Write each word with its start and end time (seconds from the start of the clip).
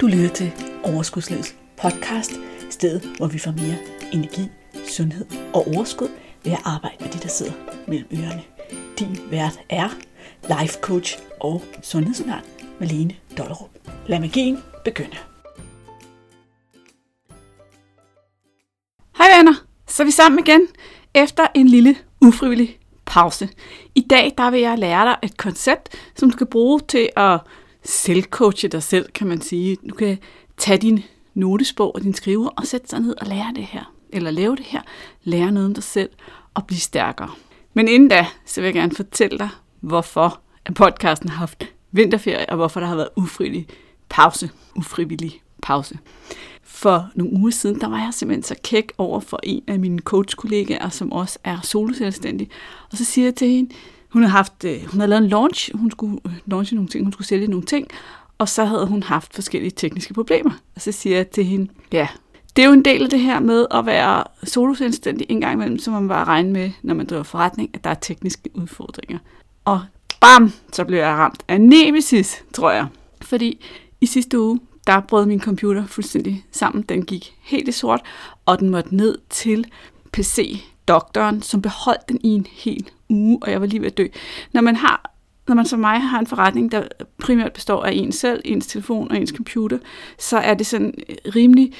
Du 0.00 0.06
lytter 0.06 0.28
til 0.28 0.52
Overskudslivets 0.84 1.56
podcast, 1.82 2.32
stedet 2.70 3.16
hvor 3.16 3.26
vi 3.26 3.38
får 3.38 3.50
mere 3.50 3.76
energi, 4.12 4.48
sundhed 4.88 5.26
og 5.54 5.66
overskud 5.66 6.08
ved 6.44 6.52
at 6.52 6.58
arbejde 6.64 6.96
med 7.00 7.08
de, 7.08 7.18
der 7.18 7.28
sidder 7.28 7.52
mellem 7.88 8.08
ørerne. 8.12 8.42
Din 8.98 9.18
vært 9.30 9.60
er 9.68 9.88
life 10.42 10.78
coach 10.80 11.18
og 11.40 11.62
sundhedsundern 11.82 12.40
Malene 12.80 13.14
Dollerup. 13.38 13.70
Lad 14.06 14.20
magien 14.20 14.58
begynde. 14.84 15.16
Hej 19.16 19.36
venner, 19.36 19.54
så 19.86 20.02
er 20.02 20.04
vi 20.04 20.10
sammen 20.10 20.38
igen 20.38 20.68
efter 21.14 21.46
en 21.54 21.68
lille 21.68 21.96
ufrivillig 22.20 22.78
pause. 23.06 23.48
I 23.94 24.06
dag 24.10 24.34
der 24.38 24.50
vil 24.50 24.60
jeg 24.60 24.78
lære 24.78 25.04
dig 25.04 25.16
et 25.22 25.36
koncept, 25.36 25.88
som 26.16 26.30
du 26.30 26.36
kan 26.36 26.46
bruge 26.46 26.80
til 26.88 27.08
at 27.16 27.40
selvcoache 27.84 28.68
dig 28.68 28.82
selv, 28.82 29.12
kan 29.12 29.26
man 29.26 29.40
sige. 29.40 29.76
Du 29.90 29.94
kan 29.94 30.18
tage 30.56 30.78
din 30.78 31.04
notesbog 31.34 31.94
og 31.94 32.02
din 32.02 32.14
skriver 32.14 32.48
og 32.48 32.66
sætte 32.66 32.88
sig 32.88 33.00
ned 33.00 33.14
og 33.20 33.26
lære 33.26 33.52
det 33.54 33.64
her. 33.64 33.92
Eller 34.12 34.30
lave 34.30 34.56
det 34.56 34.64
her. 34.64 34.82
Lære 35.24 35.52
noget 35.52 35.66
om 35.66 35.74
dig 35.74 35.84
selv 35.84 36.10
og 36.54 36.66
blive 36.66 36.80
stærkere. 36.80 37.30
Men 37.74 37.88
inden 37.88 38.08
da, 38.08 38.26
så 38.44 38.60
vil 38.60 38.66
jeg 38.66 38.74
gerne 38.74 38.94
fortælle 38.94 39.38
dig, 39.38 39.48
hvorfor 39.80 40.40
at 40.64 40.74
podcasten 40.74 41.28
har 41.28 41.36
haft 41.36 41.68
vinterferie, 41.92 42.48
og 42.48 42.56
hvorfor 42.56 42.80
der 42.80 42.86
har 42.86 42.96
været 42.96 43.08
ufrivillig 43.16 43.66
pause. 44.08 44.50
Ufrivillig 44.76 45.42
pause. 45.62 45.98
For 46.62 47.10
nogle 47.14 47.32
uger 47.32 47.50
siden, 47.50 47.80
der 47.80 47.88
var 47.88 47.98
jeg 47.98 48.14
simpelthen 48.14 48.42
så 48.42 48.54
kæk 48.64 48.92
over 48.98 49.20
for 49.20 49.40
en 49.42 49.62
af 49.66 49.78
mine 49.78 49.98
coachkollegaer, 49.98 50.88
som 50.88 51.12
også 51.12 51.38
er 51.44 51.60
soloselvstændig. 51.60 52.50
Og 52.92 52.98
så 52.98 53.04
siger 53.04 53.26
jeg 53.26 53.34
til 53.34 53.48
hende, 53.48 53.74
hun 54.08 54.22
havde, 54.22 54.32
haft, 54.32 54.64
øh, 54.64 54.84
hun 54.84 55.00
havde 55.00 55.10
lavet 55.10 55.22
en 55.22 55.28
launch, 55.28 55.70
hun 55.74 55.90
skulle 55.90 56.18
øh, 56.26 56.32
launche 56.46 56.74
nogle 56.74 56.88
ting, 56.88 57.04
hun 57.04 57.12
skulle 57.12 57.26
sælge 57.26 57.46
nogle 57.46 57.66
ting, 57.66 57.88
og 58.38 58.48
så 58.48 58.64
havde 58.64 58.86
hun 58.86 59.02
haft 59.02 59.34
forskellige 59.34 59.70
tekniske 59.70 60.14
problemer. 60.14 60.50
Og 60.74 60.80
så 60.80 60.92
siger 60.92 61.16
jeg 61.16 61.28
til 61.28 61.44
hende, 61.44 61.70
ja, 61.92 62.08
det 62.56 62.62
er 62.62 62.66
jo 62.66 62.72
en 62.72 62.84
del 62.84 63.02
af 63.04 63.10
det 63.10 63.20
her 63.20 63.40
med 63.40 63.66
at 63.70 63.86
være 63.86 64.24
soloselvstændig 64.44 65.26
en 65.30 65.40
gang 65.40 65.52
imellem, 65.52 65.78
så 65.78 65.90
man 65.90 66.08
bare 66.08 66.24
regne 66.24 66.52
med, 66.52 66.70
når 66.82 66.94
man 66.94 67.06
driver 67.06 67.22
forretning, 67.22 67.70
at 67.74 67.84
der 67.84 67.90
er 67.90 67.94
tekniske 67.94 68.50
udfordringer. 68.54 69.18
Og 69.64 69.80
bam, 70.20 70.52
så 70.72 70.84
blev 70.84 70.98
jeg 70.98 71.08
ramt 71.08 71.42
af 71.48 71.60
nemesis, 71.60 72.44
tror 72.52 72.70
jeg. 72.70 72.86
Fordi 73.22 73.64
i 74.00 74.06
sidste 74.06 74.40
uge, 74.40 74.60
der 74.86 75.00
brød 75.00 75.26
min 75.26 75.40
computer 75.40 75.86
fuldstændig 75.86 76.44
sammen. 76.52 76.82
Den 76.82 77.04
gik 77.04 77.34
helt 77.40 77.68
i 77.68 77.72
sort, 77.72 78.00
og 78.46 78.60
den 78.60 78.70
måtte 78.70 78.96
ned 78.96 79.18
til 79.30 79.64
PC-doktoren, 80.12 81.42
som 81.42 81.62
beholdt 81.62 82.08
den 82.08 82.20
i 82.22 82.28
en 82.28 82.46
hel 82.50 82.90
uge, 83.08 83.38
og 83.42 83.50
jeg 83.50 83.60
var 83.60 83.66
lige 83.66 83.80
ved 83.80 83.86
at 83.86 83.98
dø. 83.98 84.06
Når 84.52 84.60
man 84.60 84.76
har 84.76 85.14
når 85.48 85.54
man 85.54 85.66
som 85.66 85.80
mig 85.80 86.00
har 86.00 86.18
en 86.18 86.26
forretning, 86.26 86.72
der 86.72 86.82
primært 87.18 87.52
består 87.52 87.82
af 87.82 87.92
en 87.92 88.12
selv, 88.12 88.42
ens 88.44 88.66
telefon 88.66 89.10
og 89.10 89.16
ens 89.16 89.30
computer, 89.30 89.78
så 90.18 90.38
er 90.38 90.54
det 90.54 90.66
sådan 90.66 90.94
øh, 91.08 91.16
rimelig 91.36 91.72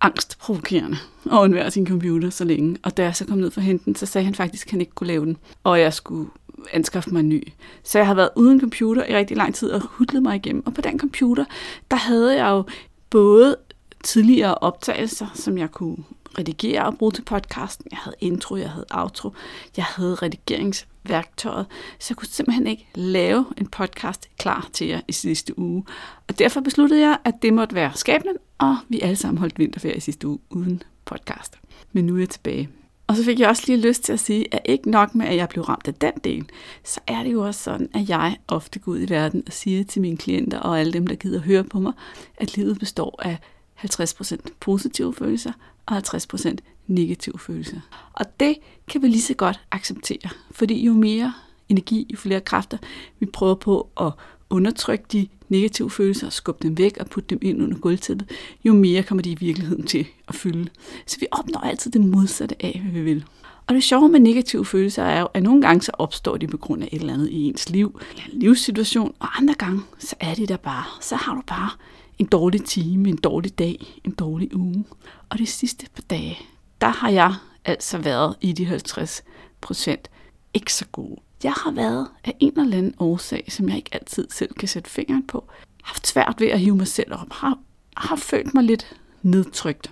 angstprovokerende 0.00 0.96
at 1.32 1.38
undvære 1.38 1.70
sin 1.70 1.86
computer 1.86 2.30
så 2.30 2.44
længe. 2.44 2.76
Og 2.82 2.96
da 2.96 3.02
jeg 3.02 3.16
så 3.16 3.26
kom 3.26 3.38
ned 3.38 3.50
for 3.50 3.60
henten, 3.60 3.94
så 3.94 4.06
sagde 4.06 4.24
han 4.24 4.34
faktisk, 4.34 4.66
at 4.66 4.70
han 4.70 4.80
ikke 4.80 4.92
kunne 4.92 5.06
lave 5.06 5.26
den, 5.26 5.36
og 5.64 5.80
jeg 5.80 5.94
skulle 5.94 6.30
anskaffe 6.72 7.10
mig 7.10 7.20
en 7.20 7.28
ny. 7.28 7.48
Så 7.82 7.98
jeg 7.98 8.06
har 8.06 8.14
været 8.14 8.30
uden 8.36 8.60
computer 8.60 9.06
i 9.06 9.16
rigtig 9.16 9.36
lang 9.36 9.54
tid 9.54 9.70
og 9.70 9.80
hudlet 9.80 10.22
mig 10.22 10.36
igennem. 10.36 10.66
Og 10.66 10.74
på 10.74 10.80
den 10.80 10.98
computer, 10.98 11.44
der 11.90 11.96
havde 11.96 12.36
jeg 12.44 12.50
jo 12.50 12.64
både 13.10 13.56
tidligere 14.04 14.54
optagelser, 14.54 15.26
som 15.34 15.58
jeg 15.58 15.70
kunne 15.70 15.96
redigere 16.38 16.84
og 16.84 16.98
bruge 16.98 17.12
til 17.12 17.22
podcasten. 17.22 17.86
Jeg 17.90 17.98
havde 17.98 18.16
intro, 18.20 18.56
jeg 18.56 18.70
havde 18.70 18.86
outro, 18.90 19.30
jeg 19.76 19.84
havde 19.84 20.14
redigeringsværktøjet, 20.14 21.66
så 21.98 22.06
jeg 22.10 22.16
kunne 22.16 22.28
simpelthen 22.28 22.66
ikke 22.66 22.86
lave 22.94 23.46
en 23.56 23.66
podcast 23.66 24.28
klar 24.38 24.68
til 24.72 24.86
jer 24.86 25.00
i 25.08 25.12
sidste 25.12 25.58
uge. 25.58 25.84
Og 26.28 26.38
derfor 26.38 26.60
besluttede 26.60 27.00
jeg, 27.00 27.18
at 27.24 27.34
det 27.42 27.54
måtte 27.54 27.74
være 27.74 27.92
skæbnen, 27.94 28.36
og 28.58 28.76
vi 28.88 29.00
alle 29.00 29.16
sammen 29.16 29.38
holdt 29.38 29.58
vinterferie 29.58 29.96
i 29.96 30.00
sidste 30.00 30.28
uge 30.28 30.38
uden 30.50 30.82
podcast. 31.04 31.58
Men 31.92 32.06
nu 32.06 32.14
er 32.14 32.18
jeg 32.18 32.28
tilbage. 32.28 32.68
Og 33.06 33.16
så 33.16 33.24
fik 33.24 33.40
jeg 33.40 33.48
også 33.48 33.62
lige 33.66 33.88
lyst 33.88 34.02
til 34.02 34.12
at 34.12 34.20
sige, 34.20 34.54
at 34.54 34.60
ikke 34.64 34.90
nok 34.90 35.14
med, 35.14 35.26
at 35.26 35.36
jeg 35.36 35.48
blev 35.48 35.64
ramt 35.64 35.88
af 35.88 35.94
den 35.94 36.12
del, 36.24 36.48
så 36.84 37.00
er 37.06 37.22
det 37.22 37.32
jo 37.32 37.46
også 37.46 37.62
sådan, 37.62 37.88
at 37.94 38.08
jeg 38.08 38.36
ofte 38.48 38.78
går 38.78 38.92
ud 38.92 39.00
i 39.00 39.10
verden 39.10 39.42
og 39.46 39.52
siger 39.52 39.84
til 39.84 40.02
mine 40.02 40.16
klienter 40.16 40.58
og 40.58 40.80
alle 40.80 40.92
dem, 40.92 41.06
der 41.06 41.14
gider 41.14 41.40
høre 41.40 41.64
på 41.64 41.80
mig, 41.80 41.92
at 42.36 42.56
livet 42.56 42.78
består 42.78 43.20
af 43.22 43.38
50% 43.78 44.36
positive 44.60 45.14
følelser 45.14 45.52
og 45.86 45.96
50% 45.96 46.56
negative 46.86 47.38
følelser. 47.38 47.80
Og 48.12 48.40
det 48.40 48.56
kan 48.88 49.02
vi 49.02 49.08
lige 49.08 49.22
så 49.22 49.34
godt 49.34 49.60
acceptere, 49.70 50.30
fordi 50.50 50.84
jo 50.84 50.92
mere 50.92 51.34
energi, 51.68 52.06
jo 52.12 52.16
flere 52.16 52.40
kræfter 52.40 52.78
vi 53.18 53.26
prøver 53.26 53.54
på 53.54 53.88
at 54.00 54.12
undertrykke 54.50 55.04
de 55.12 55.28
negative 55.48 55.90
følelser, 55.90 56.30
skubbe 56.30 56.68
dem 56.68 56.78
væk 56.78 56.96
og 57.00 57.06
putte 57.06 57.28
dem 57.30 57.38
ind 57.42 57.62
under 57.62 57.78
gulvtæppet, 57.78 58.30
jo 58.64 58.72
mere 58.72 59.02
kommer 59.02 59.22
de 59.22 59.30
i 59.30 59.34
virkeligheden 59.34 59.86
til 59.86 60.06
at 60.28 60.34
fylde. 60.34 60.68
Så 61.06 61.20
vi 61.20 61.26
opnår 61.32 61.60
altid 61.60 61.90
det 61.90 62.00
modsatte 62.00 62.64
af, 62.64 62.80
hvad 62.82 62.92
vi 62.92 63.02
vil. 63.02 63.24
Og 63.66 63.74
det 63.74 63.84
sjove 63.84 64.08
med 64.08 64.20
negative 64.20 64.64
følelser 64.64 65.02
er 65.02 65.20
jo, 65.20 65.28
at 65.34 65.42
nogle 65.42 65.62
gange 65.62 65.82
så 65.82 65.92
opstår 65.94 66.36
de 66.36 66.46
på 66.46 66.56
grund 66.56 66.82
af 66.82 66.88
et 66.92 67.00
eller 67.00 67.14
andet 67.14 67.30
i 67.30 67.44
ens 67.44 67.70
liv, 67.70 68.00
eller 68.10 68.24
en 68.32 68.38
livssituation, 68.38 69.14
og 69.18 69.38
andre 69.38 69.54
gange 69.54 69.80
så 69.98 70.16
er 70.20 70.34
de 70.34 70.46
der 70.46 70.56
bare. 70.56 70.84
Så 71.00 71.16
har 71.16 71.34
du 71.34 71.42
bare 71.46 71.70
en 72.18 72.26
dårlig 72.26 72.64
time, 72.64 73.08
en 73.08 73.16
dårlig 73.16 73.58
dag, 73.58 74.00
en 74.04 74.12
dårlig 74.12 74.56
uge. 74.56 74.84
Og 75.28 75.38
de 75.38 75.46
sidste 75.46 75.86
par 75.94 76.02
dage, 76.02 76.38
der 76.80 76.88
har 76.88 77.10
jeg 77.10 77.34
altså 77.64 77.98
været 77.98 78.36
i 78.40 78.52
de 78.52 78.64
50 78.64 79.24
procent 79.60 80.10
ikke 80.54 80.72
så 80.72 80.84
gode. 80.92 81.20
Jeg 81.42 81.52
har 81.52 81.70
været 81.70 82.08
af 82.24 82.34
en 82.40 82.60
eller 82.60 82.78
anden 82.78 82.94
årsag, 82.98 83.44
som 83.48 83.68
jeg 83.68 83.76
ikke 83.76 83.94
altid 83.94 84.26
selv 84.30 84.54
kan 84.54 84.68
sætte 84.68 84.90
fingeren 84.90 85.26
på, 85.26 85.48
haft 85.82 86.06
svært 86.06 86.34
ved 86.38 86.48
at 86.48 86.60
hive 86.60 86.76
mig 86.76 86.86
selv 86.86 87.14
op, 87.14 87.32
har, 87.32 87.58
har 87.96 88.16
følt 88.16 88.54
mig 88.54 88.64
lidt 88.64 88.96
nedtrykt. 89.22 89.90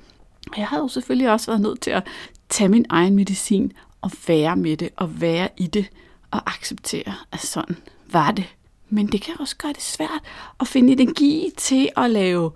Og 0.52 0.58
jeg 0.58 0.66
har 0.66 0.78
jo 0.78 0.88
selvfølgelig 0.88 1.30
også 1.30 1.50
været 1.50 1.60
nødt 1.60 1.80
til 1.80 1.90
at 1.90 2.06
tage 2.48 2.68
min 2.68 2.86
egen 2.88 3.16
medicin 3.16 3.72
og 4.00 4.10
være 4.26 4.56
med 4.56 4.76
det 4.76 4.88
og 4.96 5.20
være 5.20 5.48
i 5.56 5.66
det 5.66 5.86
og 6.30 6.40
acceptere, 6.46 7.14
at 7.32 7.40
sådan 7.40 7.76
var 8.12 8.30
det. 8.30 8.44
Men 8.92 9.06
det 9.06 9.22
kan 9.22 9.34
også 9.40 9.56
gøre 9.56 9.72
det 9.72 9.82
svært 9.82 10.20
at 10.60 10.68
finde 10.68 10.92
energi 10.92 11.50
til 11.56 11.88
at 11.96 12.10
lave 12.10 12.50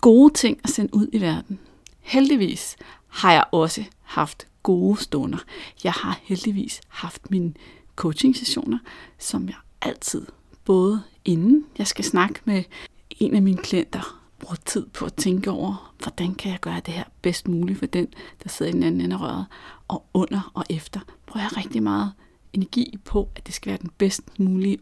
gode 0.00 0.34
ting 0.34 0.60
og 0.64 0.68
sende 0.68 0.94
ud 0.94 1.08
i 1.12 1.20
verden. 1.20 1.58
Heldigvis 2.00 2.76
har 3.08 3.32
jeg 3.32 3.44
også 3.52 3.84
haft 4.02 4.46
gode 4.62 5.02
stunder. 5.02 5.38
Jeg 5.84 5.92
har 5.92 6.20
heldigvis 6.22 6.80
haft 6.88 7.30
mine 7.30 7.54
coaching-sessioner, 7.96 8.78
som 9.18 9.46
jeg 9.46 9.56
altid, 9.82 10.26
både 10.64 11.02
inden 11.24 11.64
jeg 11.78 11.86
skal 11.86 12.04
snakke 12.04 12.40
med 12.44 12.64
en 13.10 13.34
af 13.34 13.42
mine 13.42 13.62
klienter, 13.62 14.20
bruger 14.38 14.56
tid 14.66 14.86
på 14.86 15.04
at 15.04 15.14
tænke 15.14 15.50
over, 15.50 15.94
hvordan 16.02 16.34
kan 16.34 16.50
jeg 16.52 16.60
gøre 16.60 16.80
det 16.86 16.94
her 16.94 17.04
bedst 17.22 17.48
muligt 17.48 17.78
for 17.78 17.86
den, 17.86 18.06
der 18.42 18.48
sidder 18.48 18.70
i 18.70 18.74
den 18.74 18.82
anden 18.82 19.00
ende 19.00 19.16
af 19.16 19.20
røret, 19.20 19.46
og 19.88 20.06
under 20.14 20.50
og 20.54 20.64
efter 20.70 21.00
bruger 21.26 21.42
jeg 21.42 21.56
rigtig 21.56 21.82
meget 21.82 22.12
energi 22.52 22.98
på, 23.04 23.28
at 23.36 23.46
det 23.46 23.54
skal 23.54 23.70
være 23.70 23.78
den 23.82 23.90
bedst 23.98 24.38
mulige 24.38 24.78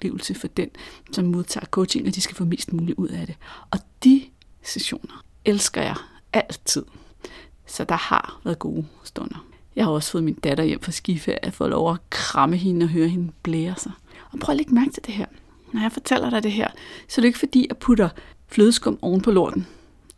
oplevelse 0.00 0.34
for 0.34 0.48
den, 0.48 0.70
som 1.12 1.24
modtager 1.24 1.66
coaching, 1.66 2.06
og 2.06 2.14
de 2.14 2.20
skal 2.20 2.36
få 2.36 2.44
mest 2.44 2.72
muligt 2.72 2.98
ud 2.98 3.08
af 3.08 3.26
det. 3.26 3.36
Og 3.70 3.78
de 4.04 4.22
sessioner 4.62 5.24
elsker 5.44 5.82
jeg 5.82 5.96
altid. 6.32 6.84
Så 7.66 7.84
der 7.84 7.96
har 7.96 8.40
været 8.44 8.58
gode 8.58 8.86
stunder. 9.04 9.46
Jeg 9.76 9.84
har 9.84 9.92
også 9.92 10.10
fået 10.10 10.24
min 10.24 10.34
datter 10.34 10.64
hjem 10.64 10.80
fra 10.80 10.92
skiferie 10.92 11.44
og 11.44 11.52
fået 11.52 11.70
lov 11.70 11.92
at 11.92 12.10
kramme 12.10 12.56
hende 12.56 12.84
og 12.84 12.90
høre 12.90 13.08
hende 13.08 13.32
blære 13.42 13.74
sig. 13.76 13.92
Og 14.32 14.38
prøv 14.38 14.52
at 14.52 14.56
lægge 14.56 14.74
mærke 14.74 14.90
til 14.90 15.06
det 15.06 15.14
her. 15.14 15.26
Når 15.72 15.80
jeg 15.80 15.92
fortæller 15.92 16.30
dig 16.30 16.42
det 16.42 16.52
her, 16.52 16.68
så 17.08 17.20
er 17.20 17.22
det 17.22 17.28
ikke 17.28 17.38
fordi, 17.38 17.66
jeg 17.68 17.76
putter 17.76 18.08
flødeskum 18.48 18.98
oven 19.02 19.20
på 19.20 19.30
lorten, 19.30 19.66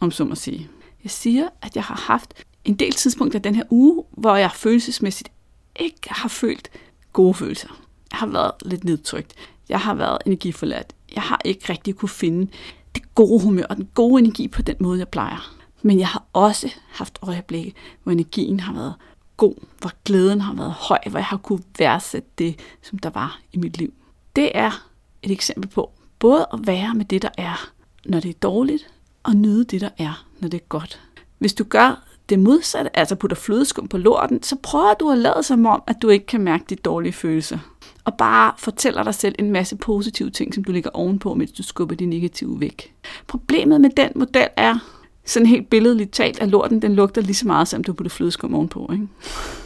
om 0.01 0.11
så 0.11 0.25
må 0.25 0.35
sige. 0.35 0.69
Jeg 1.03 1.11
siger, 1.11 1.49
at 1.63 1.77
jeg 1.77 1.85
har 1.85 2.05
haft 2.07 2.35
en 2.65 2.75
del 2.75 2.93
tidspunkter 2.93 3.39
den 3.39 3.55
her 3.55 3.65
uge, 3.71 4.05
hvor 4.11 4.37
jeg 4.37 4.51
følelsesmæssigt 4.53 5.33
ikke 5.77 5.99
har 6.11 6.29
følt 6.29 6.71
gode 7.13 7.35
følelser. 7.35 7.69
Jeg 8.13 8.19
har 8.19 8.27
været 8.27 8.53
lidt 8.65 8.85
nedtrykt. 8.85 9.35
Jeg 9.69 9.81
har 9.81 9.95
været 9.95 10.19
energiforladt. 10.27 10.93
Jeg 11.15 11.23
har 11.23 11.41
ikke 11.45 11.73
rigtig 11.73 11.97
kunne 11.97 12.09
finde 12.09 12.53
det 12.95 13.15
gode 13.15 13.43
humør 13.43 13.65
og 13.71 13.77
den 13.77 13.89
gode 13.95 14.21
energi 14.21 14.49
på 14.49 14.63
den 14.63 14.77
måde, 14.81 14.99
jeg 14.99 15.09
plejer. 15.09 15.57
Men 15.83 15.99
jeg 15.99 16.09
har 16.09 16.25
også 16.33 16.71
haft 16.91 17.19
øjeblikke, 17.23 17.75
hvor 18.03 18.13
energien 18.13 18.61
har 18.61 18.73
været 18.73 18.95
god, 19.37 19.55
hvor 19.81 19.93
glæden 20.05 20.41
har 20.41 20.55
været 20.55 20.73
høj, 20.73 20.99
hvor 21.11 21.19
jeg 21.19 21.27
har 21.27 21.37
kunne 21.37 21.63
værdsætte 21.79 22.29
det, 22.39 22.59
som 22.83 22.99
der 22.99 23.11
var 23.11 23.41
i 23.53 23.59
mit 23.59 23.79
liv. 23.79 23.93
Det 24.37 24.51
er 24.55 24.87
et 25.23 25.31
eksempel 25.31 25.71
på 25.71 25.91
både 26.19 26.47
at 26.53 26.67
være 26.67 26.95
med 26.95 27.05
det, 27.05 27.23
der 27.23 27.29
er, 27.39 27.71
når 28.05 28.21
det 28.21 28.29
er 28.29 28.39
dårligt, 28.43 28.91
og 29.23 29.37
nyde 29.37 29.65
det, 29.65 29.81
der 29.81 29.91
er, 29.99 30.27
når 30.41 30.49
det 30.49 30.61
er 30.61 30.67
godt. 30.69 31.01
Hvis 31.39 31.55
du 31.55 31.65
gør 31.65 32.05
det 32.29 32.39
modsatte, 32.39 32.97
altså 32.97 33.15
putter 33.15 33.37
flødeskum 33.37 33.89
på 33.89 33.99
lorten, 33.99 34.43
så 34.43 34.57
prøver 34.63 34.95
du 34.95 35.11
at 35.11 35.19
lade 35.19 35.43
som 35.43 35.67
om, 35.67 35.83
at 35.87 35.97
du 36.03 36.09
ikke 36.09 36.27
kan 36.27 36.41
mærke 36.41 36.65
de 36.71 36.77
dårlige 36.77 37.13
følelser. 37.13 37.59
Og 38.05 38.15
bare 38.15 38.53
fortæller 38.59 39.03
dig 39.03 39.15
selv 39.15 39.35
en 39.39 39.51
masse 39.51 39.77
positive 39.77 40.31
ting, 40.31 40.55
som 40.55 40.65
du 40.65 40.73
ligger 40.73 40.91
ovenpå, 40.91 41.35
mens 41.35 41.53
du 41.53 41.63
skubber 41.63 41.95
de 41.97 42.07
negative 42.07 42.61
væk. 42.61 42.95
Problemet 43.27 43.81
med 43.81 43.91
den 43.91 44.13
model 44.15 44.49
er, 44.57 44.79
sådan 45.25 45.47
helt 45.47 45.71
billedligt 45.71 46.13
talt, 46.13 46.41
at 46.41 46.49
lorten 46.49 46.83
den 46.83 46.95
lugter 46.95 47.21
lige 47.21 47.35
så 47.35 47.47
meget, 47.47 47.69
som 47.69 47.85
du 47.85 47.93
putter 47.93 48.11
flødeskum 48.11 48.55
ovenpå. 48.55 48.91
Ikke? 48.93 49.09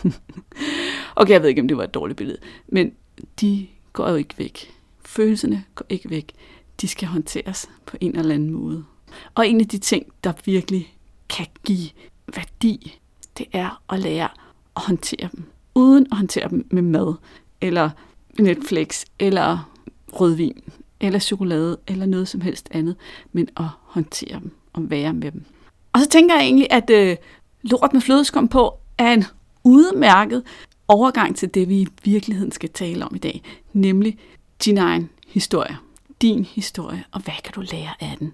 okay, 1.16 1.32
jeg 1.32 1.42
ved 1.42 1.48
ikke, 1.48 1.60
om 1.60 1.68
det 1.68 1.76
var 1.76 1.84
et 1.84 1.94
dårligt 1.94 2.16
billede, 2.16 2.38
men 2.68 2.92
de 3.40 3.66
går 3.92 4.08
jo 4.08 4.14
ikke 4.14 4.34
væk. 4.38 4.74
Følelserne 5.04 5.64
går 5.74 5.86
ikke 5.88 6.10
væk. 6.10 6.32
De 6.80 6.88
skal 6.88 7.08
håndteres 7.08 7.68
på 7.86 7.96
en 8.00 8.16
eller 8.16 8.34
anden 8.34 8.50
måde. 8.50 8.84
Og 9.34 9.48
en 9.48 9.60
af 9.60 9.68
de 9.68 9.78
ting, 9.78 10.06
der 10.24 10.32
virkelig 10.44 10.94
kan 11.28 11.46
give 11.64 11.88
værdi, 12.34 12.98
det 13.38 13.46
er 13.52 13.82
at 13.92 13.98
lære 13.98 14.28
at 14.76 14.82
håndtere 14.82 15.28
dem. 15.36 15.44
Uden 15.74 16.06
at 16.10 16.16
håndtere 16.16 16.48
dem 16.48 16.66
med 16.70 16.82
mad, 16.82 17.14
eller 17.60 17.90
Netflix, 18.38 19.04
eller 19.18 19.70
rødvin, 20.12 20.62
eller 21.00 21.18
chokolade, 21.18 21.78
eller 21.86 22.06
noget 22.06 22.28
som 22.28 22.40
helst 22.40 22.68
andet, 22.70 22.96
men 23.32 23.48
at 23.56 23.64
håndtere 23.82 24.40
dem 24.40 24.50
og 24.72 24.90
være 24.90 25.12
med 25.12 25.32
dem. 25.32 25.44
Og 25.92 26.00
så 26.00 26.08
tænker 26.08 26.34
jeg 26.34 26.44
egentlig, 26.44 26.66
at 26.70 26.90
øh, 26.90 27.16
lort 27.62 27.92
med 27.92 28.00
flødeskum 28.00 28.48
på 28.48 28.78
er 28.98 29.12
en 29.12 29.24
udmærket 29.64 30.42
overgang 30.88 31.36
til 31.36 31.54
det, 31.54 31.68
vi 31.68 31.80
i 31.80 31.88
virkeligheden 32.04 32.52
skal 32.52 32.70
tale 32.70 33.04
om 33.04 33.14
i 33.14 33.18
dag, 33.18 33.42
nemlig 33.72 34.18
din 34.64 34.78
egen 34.78 35.10
historie. 35.28 35.76
Din 36.22 36.44
historie, 36.44 37.04
og 37.12 37.20
hvad 37.20 37.34
kan 37.44 37.52
du 37.54 37.60
lære 37.60 37.94
af 38.00 38.16
den? 38.18 38.32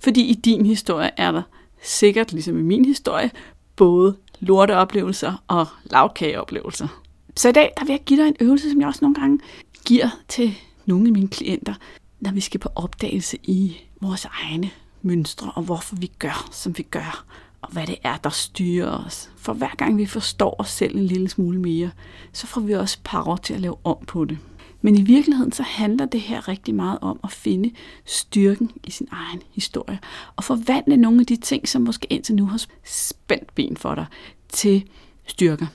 Fordi 0.00 0.22
i 0.22 0.34
din 0.34 0.66
historie 0.66 1.10
er 1.16 1.32
der 1.32 1.42
sikkert, 1.84 2.32
ligesom 2.32 2.58
i 2.58 2.62
min 2.62 2.84
historie, 2.84 3.30
både 3.76 4.16
lorteoplevelser 4.40 5.44
og 5.48 5.66
lavkageoplevelser. 5.84 6.88
Så 7.36 7.48
i 7.48 7.52
dag 7.52 7.72
der 7.78 7.84
vil 7.84 7.92
jeg 7.92 8.02
give 8.06 8.22
dig 8.22 8.28
en 8.28 8.36
øvelse, 8.40 8.70
som 8.70 8.80
jeg 8.80 8.88
også 8.88 8.98
nogle 9.02 9.14
gange 9.14 9.38
giver 9.84 10.08
til 10.28 10.54
nogle 10.86 11.06
af 11.06 11.12
mine 11.12 11.28
klienter, 11.28 11.74
når 12.20 12.32
vi 12.32 12.40
skal 12.40 12.60
på 12.60 12.68
opdagelse 12.74 13.38
i 13.42 13.76
vores 14.00 14.24
egne 14.24 14.70
mønstre, 15.02 15.52
og 15.54 15.62
hvorfor 15.62 15.96
vi 15.96 16.10
gør, 16.18 16.48
som 16.52 16.78
vi 16.78 16.82
gør, 16.82 17.24
og 17.60 17.72
hvad 17.72 17.86
det 17.86 17.96
er, 18.02 18.16
der 18.16 18.30
styrer 18.30 19.04
os. 19.06 19.30
For 19.36 19.52
hver 19.52 19.76
gang 19.76 19.98
vi 19.98 20.06
forstår 20.06 20.56
os 20.58 20.68
selv 20.68 20.96
en 20.96 21.06
lille 21.06 21.28
smule 21.28 21.60
mere, 21.60 21.90
så 22.32 22.46
får 22.46 22.60
vi 22.60 22.72
også 22.72 22.98
power 23.04 23.36
til 23.36 23.54
at 23.54 23.60
lave 23.60 23.76
om 23.84 23.96
på 24.06 24.24
det. 24.24 24.38
Men 24.84 24.96
i 24.96 25.02
virkeligheden 25.02 25.52
så 25.52 25.62
handler 25.62 26.06
det 26.06 26.20
her 26.20 26.48
rigtig 26.48 26.74
meget 26.74 26.98
om 27.00 27.20
at 27.24 27.32
finde 27.32 27.70
styrken 28.04 28.70
i 28.86 28.90
sin 28.90 29.08
egen 29.10 29.42
historie, 29.50 29.98
og 30.36 30.44
forvandle 30.44 30.96
nogle 30.96 31.20
af 31.20 31.26
de 31.26 31.36
ting, 31.36 31.68
som 31.68 31.82
måske 31.82 32.06
indtil 32.10 32.34
nu 32.34 32.46
har 32.46 32.64
spændt 32.84 33.54
ben 33.54 33.76
for 33.76 33.94
dig, 33.94 34.06
til 34.48 34.88
styrker. 35.26 35.66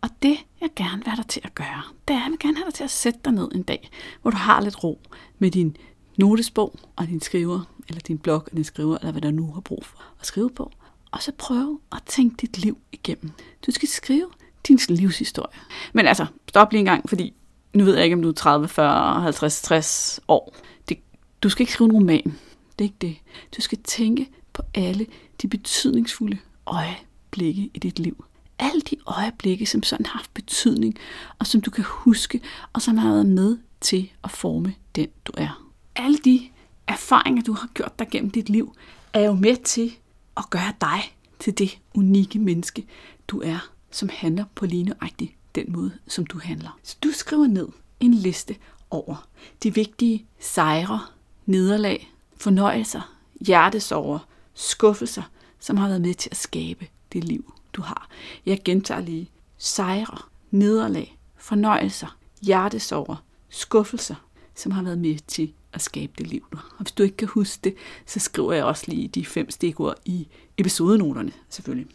Og 0.00 0.08
det, 0.22 0.36
jeg 0.60 0.70
gerne 0.76 0.96
vil 0.96 1.08
have 1.08 1.16
dig 1.16 1.26
til 1.26 1.40
at 1.44 1.54
gøre, 1.54 1.82
det 2.08 2.14
er, 2.14 2.18
at 2.18 2.22
jeg 2.24 2.30
vil 2.30 2.38
gerne 2.38 2.56
have 2.56 2.66
dig 2.66 2.74
til 2.74 2.84
at 2.84 2.90
sætte 2.90 3.20
dig 3.24 3.32
ned 3.32 3.48
en 3.54 3.62
dag, 3.62 3.90
hvor 4.22 4.30
du 4.30 4.36
har 4.36 4.60
lidt 4.60 4.84
ro 4.84 5.00
med 5.38 5.50
din 5.50 5.76
notesbog 6.16 6.78
og 6.96 7.06
din 7.06 7.20
skriver, 7.20 7.60
eller 7.88 8.00
din 8.00 8.18
blog 8.18 8.42
og 8.46 8.52
din 8.52 8.64
skriver, 8.64 8.98
eller 8.98 9.12
hvad 9.12 9.22
der 9.22 9.30
nu 9.30 9.52
har 9.52 9.60
brug 9.60 9.84
for 9.84 10.02
at 10.20 10.26
skrive 10.26 10.50
på. 10.50 10.72
Og 11.10 11.22
så 11.22 11.32
prøve 11.38 11.80
at 11.92 12.02
tænke 12.06 12.36
dit 12.36 12.58
liv 12.58 12.78
igennem. 12.92 13.30
Du 13.66 13.70
skal 13.70 13.88
skrive 13.88 14.26
din 14.68 14.78
livshistorie. 14.88 15.58
Men 15.92 16.06
altså, 16.06 16.26
stop 16.48 16.72
lige 16.72 16.80
en 16.80 16.84
gang, 16.84 17.08
fordi 17.08 17.34
nu 17.74 17.84
ved 17.84 17.94
jeg 17.94 18.04
ikke, 18.04 18.14
om 18.14 18.22
du 18.22 18.28
er 18.28 18.32
30, 18.32 18.68
40, 18.68 19.20
50, 19.22 19.62
60 19.62 20.20
år. 20.28 20.56
Det, 20.88 20.98
du 21.42 21.48
skal 21.48 21.62
ikke 21.62 21.72
skrive 21.72 21.90
en 21.90 21.96
roman. 21.96 22.38
Det 22.78 22.84
er 22.84 22.84
ikke 22.84 22.96
det. 23.00 23.16
Du 23.56 23.62
skal 23.62 23.78
tænke 23.84 24.28
på 24.52 24.62
alle 24.74 25.06
de 25.42 25.48
betydningsfulde 25.48 26.38
øjeblikke 26.66 27.70
i 27.74 27.78
dit 27.78 27.98
liv. 27.98 28.24
Alle 28.58 28.80
de 28.80 28.96
øjeblikke, 29.06 29.66
som 29.66 29.82
sådan 29.82 30.06
har 30.06 30.18
haft 30.18 30.34
betydning, 30.34 30.98
og 31.38 31.46
som 31.46 31.60
du 31.60 31.70
kan 31.70 31.84
huske, 31.86 32.40
og 32.72 32.82
som 32.82 32.98
har 32.98 33.12
været 33.12 33.26
med 33.26 33.58
til 33.80 34.10
at 34.24 34.30
forme 34.30 34.74
den, 34.96 35.08
du 35.24 35.32
er. 35.36 35.68
Alle 35.96 36.18
de 36.18 36.40
erfaringer, 36.86 37.42
du 37.42 37.52
har 37.52 37.68
gjort 37.74 37.98
dig 37.98 38.08
gennem 38.10 38.30
dit 38.30 38.48
liv, 38.48 38.74
er 39.12 39.20
jo 39.20 39.32
med 39.32 39.56
til 39.56 39.92
at 40.36 40.44
gøre 40.50 40.72
dig 40.80 41.16
til 41.38 41.58
det 41.58 41.78
unikke 41.94 42.38
menneske, 42.38 42.86
du 43.28 43.40
er, 43.40 43.68
som 43.90 44.08
handler 44.12 44.44
på 44.54 44.66
lige 44.66 44.84
nøjagtigt 44.84 45.32
den 45.54 45.72
måde, 45.72 45.92
som 46.06 46.26
du 46.26 46.38
handler. 46.38 46.78
Så 46.82 46.96
du 47.02 47.10
skriver 47.10 47.46
ned 47.46 47.68
en 48.00 48.14
liste 48.14 48.56
over 48.90 49.28
de 49.62 49.74
vigtige 49.74 50.26
sejre, 50.38 51.00
nederlag, 51.46 52.12
fornøjelser, 52.36 53.16
hjertesorger, 53.40 54.18
skuffelser, 54.54 55.22
som 55.60 55.76
har 55.76 55.88
været 55.88 56.00
med 56.00 56.14
til 56.14 56.30
at 56.30 56.36
skabe 56.36 56.88
det 57.12 57.24
liv, 57.24 57.52
du 57.72 57.82
har. 57.82 58.08
Jeg 58.46 58.60
gentager 58.64 59.00
lige. 59.00 59.30
Sejre, 59.58 60.18
nederlag, 60.50 61.18
fornøjelser, 61.36 62.16
hjertesorger, 62.40 63.16
skuffelser, 63.48 64.14
som 64.54 64.72
har 64.72 64.82
været 64.82 64.98
med 64.98 65.18
til 65.26 65.52
at 65.72 65.82
skabe 65.82 66.12
det 66.18 66.26
liv, 66.26 66.46
du 66.52 66.56
har. 66.56 66.68
Og 66.78 66.82
hvis 66.82 66.92
du 66.92 67.02
ikke 67.02 67.16
kan 67.16 67.28
huske 67.28 67.60
det, 67.64 67.74
så 68.06 68.20
skriver 68.20 68.52
jeg 68.52 68.64
også 68.64 68.84
lige 68.88 69.08
de 69.08 69.26
fem 69.26 69.50
stikord 69.50 69.96
i 70.04 70.28
episodenoterne, 70.58 71.32
selvfølgelig. 71.48 71.86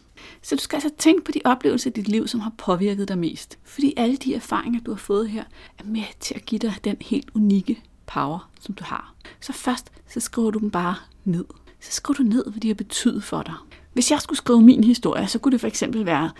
Så 0.42 0.56
du 0.56 0.60
skal 0.60 0.76
altså 0.76 0.90
tænke 0.98 1.24
på 1.24 1.32
de 1.32 1.40
oplevelser 1.44 1.90
i 1.90 1.92
dit 1.92 2.08
liv, 2.08 2.28
som 2.28 2.40
har 2.40 2.52
påvirket 2.58 3.08
dig 3.08 3.18
mest. 3.18 3.58
Fordi 3.64 3.94
alle 3.96 4.16
de 4.16 4.34
erfaringer, 4.34 4.80
du 4.80 4.90
har 4.90 4.98
fået 4.98 5.28
her, 5.28 5.44
er 5.78 5.84
med 5.84 6.04
til 6.20 6.34
at 6.34 6.46
give 6.46 6.58
dig 6.58 6.74
den 6.84 6.96
helt 7.00 7.30
unikke 7.34 7.82
power, 8.06 8.50
som 8.60 8.74
du 8.74 8.84
har. 8.84 9.14
Så 9.40 9.52
først, 9.52 9.92
så 10.08 10.20
skriver 10.20 10.50
du 10.50 10.58
dem 10.58 10.70
bare 10.70 10.94
ned. 11.24 11.44
Så 11.80 11.92
skriver 11.92 12.16
du 12.16 12.22
ned, 12.22 12.44
hvad 12.50 12.60
de 12.60 12.68
har 12.68 12.74
betydet 12.74 13.24
for 13.24 13.42
dig. 13.42 13.54
Hvis 13.92 14.10
jeg 14.10 14.20
skulle 14.20 14.38
skrive 14.38 14.62
min 14.62 14.84
historie, 14.84 15.28
så 15.28 15.38
kunne 15.38 15.52
det 15.52 15.60
for 15.60 15.66
eksempel 15.66 16.06
være 16.06 16.30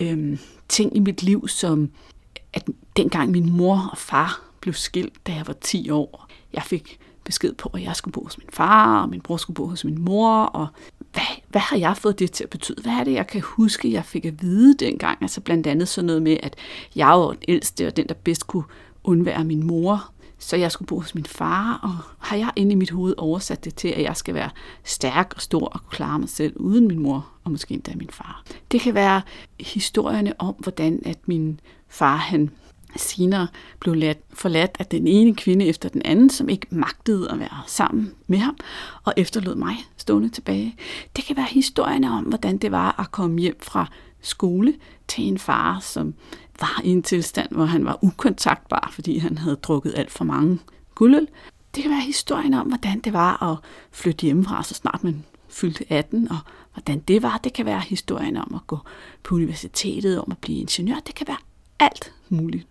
øhm, 0.00 0.38
ting 0.68 0.96
i 0.96 0.98
mit 0.98 1.22
liv, 1.22 1.48
som 1.48 1.90
at 2.52 2.68
dengang 2.96 3.30
min 3.30 3.56
mor 3.56 3.88
og 3.92 3.98
far 3.98 4.40
blev 4.60 4.74
skilt, 4.74 5.26
da 5.26 5.32
jeg 5.32 5.46
var 5.46 5.52
10 5.52 5.90
år. 5.90 6.28
Jeg 6.52 6.62
fik 6.62 6.98
besked 7.24 7.54
på, 7.54 7.70
at 7.74 7.82
jeg 7.82 7.96
skulle 7.96 8.12
bo 8.12 8.24
hos 8.24 8.38
min 8.38 8.48
far, 8.52 9.02
og 9.02 9.08
min 9.08 9.20
bror 9.20 9.36
skulle 9.36 9.54
bo 9.54 9.66
hos 9.66 9.84
min 9.84 10.00
mor, 10.00 10.42
og 10.42 10.66
hvad, 11.18 11.36
hvad 11.48 11.60
har 11.60 11.76
jeg 11.76 11.96
fået 11.96 12.18
det 12.18 12.32
til 12.32 12.44
at 12.44 12.50
betyde? 12.50 12.82
Hvad 12.82 12.92
er 12.92 13.04
det, 13.04 13.12
jeg 13.12 13.26
kan 13.26 13.40
huske, 13.40 13.92
jeg 13.92 14.04
fik 14.04 14.24
at 14.24 14.42
vide 14.42 14.74
dengang? 14.74 15.18
Altså 15.22 15.40
blandt 15.40 15.66
andet 15.66 15.88
sådan 15.88 16.06
noget 16.06 16.22
med, 16.22 16.36
at 16.42 16.56
jeg 16.96 17.06
var 17.06 17.28
den 17.28 17.42
ældste, 17.48 17.86
og 17.86 17.96
den, 17.96 18.08
der 18.08 18.14
bedst 18.14 18.46
kunne 18.46 18.64
undvære 19.04 19.44
min 19.44 19.66
mor. 19.66 20.12
Så 20.38 20.56
jeg 20.56 20.72
skulle 20.72 20.86
bo 20.86 21.00
hos 21.00 21.14
min 21.14 21.24
far, 21.24 21.80
og 21.82 22.26
har 22.26 22.36
jeg 22.36 22.50
inde 22.56 22.72
i 22.72 22.74
mit 22.74 22.90
hoved 22.90 23.14
oversat 23.16 23.64
det 23.64 23.74
til, 23.74 23.88
at 23.88 24.02
jeg 24.02 24.16
skal 24.16 24.34
være 24.34 24.50
stærk 24.84 25.32
og 25.36 25.42
stor 25.42 25.66
og 25.66 25.80
kunne 25.80 25.90
klare 25.90 26.18
mig 26.18 26.28
selv 26.28 26.52
uden 26.56 26.88
min 26.88 26.98
mor, 26.98 27.28
og 27.44 27.50
måske 27.50 27.74
endda 27.74 27.92
min 27.94 28.10
far. 28.12 28.44
Det 28.72 28.80
kan 28.80 28.94
være 28.94 29.22
historierne 29.60 30.32
om, 30.38 30.54
hvordan 30.58 31.02
at 31.04 31.18
min 31.28 31.60
far 31.88 32.16
han 32.16 32.50
senere 32.96 33.48
blev 33.80 33.94
ladt, 33.94 34.18
forladt 34.32 34.76
af 34.78 34.86
den 34.86 35.06
ene 35.06 35.34
kvinde 35.34 35.66
efter 35.66 35.88
den 35.88 36.02
anden, 36.04 36.30
som 36.30 36.48
ikke 36.48 36.66
magtede 36.70 37.30
at 37.30 37.38
være 37.38 37.62
sammen 37.66 38.14
med 38.26 38.38
ham, 38.38 38.56
og 39.04 39.14
efterlod 39.16 39.54
mig 39.54 39.76
stående 39.96 40.28
tilbage. 40.28 40.76
Det 41.16 41.24
kan 41.24 41.36
være 41.36 41.48
historierne 41.50 42.10
om, 42.10 42.24
hvordan 42.24 42.58
det 42.58 42.72
var 42.72 43.00
at 43.00 43.10
komme 43.10 43.38
hjem 43.38 43.58
fra 43.60 43.86
skole 44.20 44.74
til 45.08 45.24
en 45.24 45.38
far, 45.38 45.78
som 45.80 46.14
var 46.60 46.80
i 46.84 46.88
en 46.88 47.02
tilstand, 47.02 47.48
hvor 47.50 47.64
han 47.64 47.84
var 47.84 47.98
ukontaktbar, 48.04 48.90
fordi 48.92 49.18
han 49.18 49.38
havde 49.38 49.56
drukket 49.56 49.94
alt 49.96 50.10
for 50.10 50.24
mange 50.24 50.58
guldøl. 50.94 51.28
Det 51.74 51.82
kan 51.82 51.90
være 51.90 52.00
historien 52.00 52.54
om, 52.54 52.66
hvordan 52.66 53.00
det 53.00 53.12
var 53.12 53.42
at 53.42 53.58
flytte 53.92 54.22
hjemmefra, 54.22 54.62
så 54.62 54.74
snart 54.74 55.04
man 55.04 55.24
fyldte 55.48 55.84
18, 55.88 56.30
og 56.30 56.38
hvordan 56.72 57.00
det 57.00 57.22
var. 57.22 57.40
Det 57.44 57.52
kan 57.52 57.66
være 57.66 57.80
historien 57.80 58.36
om 58.36 58.54
at 58.54 58.66
gå 58.66 58.78
på 59.22 59.34
universitetet, 59.34 60.20
om 60.20 60.30
at 60.30 60.38
blive 60.38 60.58
ingeniør. 60.58 60.96
Det 61.06 61.14
kan 61.14 61.28
være 61.28 61.36
alt 61.78 62.12
muligt. 62.28 62.66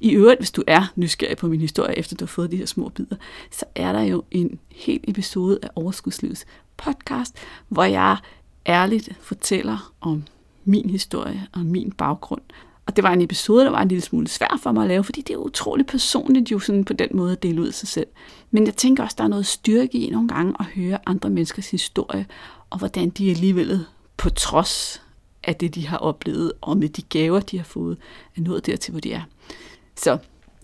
I 0.00 0.10
øvrigt, 0.10 0.40
hvis 0.40 0.50
du 0.50 0.62
er 0.66 0.92
nysgerrig 0.96 1.36
på 1.36 1.48
min 1.48 1.60
historie, 1.60 1.98
efter 1.98 2.16
du 2.16 2.24
har 2.24 2.28
fået 2.28 2.50
de 2.50 2.56
her 2.56 2.66
små 2.66 2.88
bidder, 2.88 3.16
så 3.50 3.64
er 3.74 3.92
der 3.92 4.02
jo 4.02 4.24
en 4.30 4.58
hel 4.70 5.00
episode 5.08 5.58
af 5.62 5.68
Overskudslivets 5.74 6.46
podcast, 6.76 7.36
hvor 7.68 7.84
jeg 7.84 8.16
ærligt 8.66 9.08
fortæller 9.20 9.92
om 10.00 10.24
min 10.64 10.90
historie 10.90 11.46
og 11.52 11.60
min 11.60 11.92
baggrund. 11.92 12.42
Og 12.86 12.96
det 12.96 13.04
var 13.04 13.12
en 13.12 13.20
episode, 13.20 13.64
der 13.64 13.70
var 13.70 13.82
en 13.82 13.88
lille 13.88 14.02
smule 14.02 14.28
svær 14.28 14.58
for 14.62 14.72
mig 14.72 14.82
at 14.82 14.88
lave, 14.88 15.04
fordi 15.04 15.20
det 15.20 15.34
er 15.34 15.38
utroligt 15.38 15.88
personligt 15.88 16.50
jo 16.50 16.58
sådan 16.58 16.84
på 16.84 16.92
den 16.92 17.08
måde 17.14 17.32
at 17.32 17.42
dele 17.42 17.60
ud 17.60 17.66
af 17.66 17.74
sig 17.74 17.88
selv. 17.88 18.06
Men 18.50 18.66
jeg 18.66 18.74
tænker 18.74 19.02
også, 19.02 19.14
der 19.18 19.24
er 19.24 19.28
noget 19.28 19.46
styrke 19.46 19.98
i 19.98 20.10
nogle 20.10 20.28
gange 20.28 20.54
at 20.60 20.64
høre 20.64 20.98
andre 21.06 21.30
menneskers 21.30 21.70
historie, 21.70 22.26
og 22.70 22.78
hvordan 22.78 23.10
de 23.10 23.30
alligevel 23.30 23.86
på 24.16 24.30
trods 24.30 25.02
af 25.44 25.56
det, 25.56 25.74
de 25.74 25.86
har 25.86 25.98
oplevet, 25.98 26.52
og 26.60 26.76
med 26.76 26.88
de 26.88 27.02
gaver, 27.02 27.40
de 27.40 27.56
har 27.56 27.64
fået, 27.64 27.98
er 28.36 28.40
nået 28.40 28.66
dertil, 28.66 28.90
hvor 28.90 29.00
de 29.00 29.12
er. 29.12 29.22
Så 29.96 30.18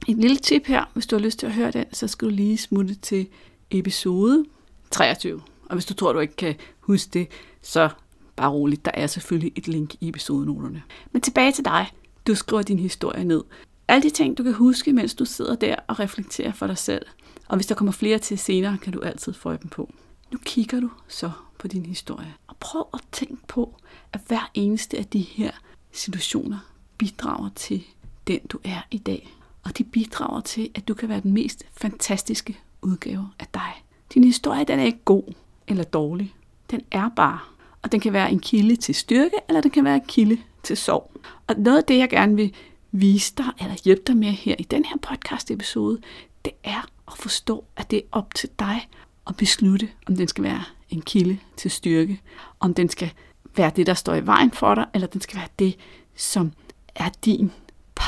et 0.09 0.17
lille 0.17 0.37
tip 0.37 0.67
her, 0.67 0.85
hvis 0.93 1.07
du 1.07 1.17
har 1.17 1.21
lyst 1.21 1.39
til 1.39 1.47
at 1.47 1.53
høre 1.53 1.71
den, 1.71 1.85
så 1.93 2.09
skal 2.09 2.29
du 2.29 2.35
lige 2.35 2.59
smutte 2.59 2.95
til 2.95 3.27
episode 3.71 4.45
23. 4.91 5.43
Og 5.67 5.75
hvis 5.75 5.85
du 5.87 5.95
tror, 5.95 6.13
du 6.13 6.19
ikke 6.19 6.37
kan 6.37 6.55
huske 6.81 7.11
det, 7.13 7.29
så 7.63 7.89
bare 8.37 8.51
roligt, 8.51 8.85
der 8.85 8.91
er 8.95 9.07
selvfølgelig 9.07 9.53
et 9.57 9.69
link 9.69 9.95
i 10.01 10.09
episodenoterne. 10.09 10.83
Men 11.13 11.23
tilbage 11.23 11.53
til 11.53 11.65
dig. 11.65 11.87
Du 12.27 12.35
skriver 12.35 12.63
din 12.63 12.79
historie 12.79 13.25
ned. 13.25 13.45
Alle 13.89 14.03
de 14.03 14.11
ting, 14.11 14.39
du 14.39 14.43
kan 14.43 14.53
huske, 14.53 14.93
mens 14.93 15.15
du 15.15 15.25
sidder 15.25 15.55
der 15.55 15.77
og 15.89 16.01
reflekterer 16.01 16.53
for 16.53 16.67
dig 16.67 16.79
selv. 16.79 17.07
Og 17.49 17.57
hvis 17.57 17.67
der 17.67 17.75
kommer 17.75 17.93
flere 17.93 18.19
til 18.19 18.39
senere, 18.39 18.79
kan 18.79 18.93
du 18.93 19.01
altid 19.01 19.33
få 19.33 19.57
dem 19.57 19.69
på. 19.69 19.93
Nu 20.33 20.39
kigger 20.45 20.81
du 20.81 20.91
så 21.09 21.31
på 21.59 21.69
din 21.69 21.87
historie. 21.87 22.35
Og 22.47 22.57
prøv 22.61 22.89
at 22.95 23.01
tænke 23.13 23.47
på, 23.49 23.77
at 24.13 24.21
hver 24.27 24.51
eneste 24.55 24.99
af 24.99 25.07
de 25.07 25.21
her 25.21 25.51
situationer 25.93 26.59
bidrager 26.99 27.51
til 27.55 27.85
den, 28.31 28.41
du 28.49 28.59
er 28.65 28.81
i 28.91 28.99
dag. 28.99 29.29
Og 29.65 29.79
de 29.79 29.85
bidrager 29.85 30.41
til, 30.41 30.71
at 30.75 30.89
du 30.89 30.95
kan 30.95 31.09
være 31.09 31.21
den 31.21 31.33
mest 31.33 31.65
fantastiske 31.73 32.59
udgave 32.83 33.29
af 33.39 33.47
dig. 33.55 33.85
Din 34.15 34.25
historie, 34.25 34.65
den 34.65 34.79
er 34.79 34.85
ikke 34.85 35.05
god 35.05 35.23
eller 35.69 35.85
dårlig. 35.85 36.35
Den 36.71 36.81
er 36.91 37.09
bare. 37.17 37.39
Og 37.83 37.93
den 37.93 38.01
kan 38.01 38.13
være 38.13 38.33
en 38.33 38.41
kilde 38.41 38.77
til 38.77 38.95
styrke, 38.95 39.37
eller 39.49 39.61
den 39.61 39.71
kan 39.71 39.85
være 39.85 39.95
en 39.95 40.05
kilde 40.09 40.39
til 40.63 40.77
sorg. 40.77 41.13
Og 41.47 41.55
noget 41.59 41.79
af 41.79 41.85
det, 41.85 41.99
jeg 41.99 42.11
gerne 42.11 42.37
vil 42.37 42.55
vise 42.93 43.35
dig, 43.37 43.47
eller 43.61 43.77
hjælpe 43.85 44.03
dig 44.07 44.17
med 44.17 44.29
her 44.29 44.55
i 44.59 44.63
den 44.63 44.85
her 44.85 44.97
podcast 44.97 45.51
episode, 45.51 46.01
det 46.45 46.53
er 46.65 46.89
at 47.09 47.19
forstå, 47.19 47.65
at 47.77 47.91
det 47.91 47.99
er 47.99 48.09
op 48.13 48.35
til 48.35 48.49
dig 48.59 48.89
at 49.27 49.37
beslutte, 49.37 49.89
om 50.07 50.17
den 50.17 50.29
skal 50.29 50.45
være 50.45 50.65
en 50.91 51.03
kilde 51.03 51.39
til 51.57 51.71
styrke. 51.71 52.21
Om 52.61 52.75
den 52.75 52.89
skal 52.89 53.11
være 53.57 53.73
det, 53.77 53.87
der 53.87 53.95
står 53.95 54.15
i 54.15 54.27
vejen 54.27 54.51
for 54.51 54.75
dig, 54.75 54.87
eller 54.95 55.07
den 55.07 55.21
skal 55.21 55.37
være 55.39 55.49
det, 55.59 55.77
som 56.17 56.53
er 56.95 57.09
din 57.25 57.53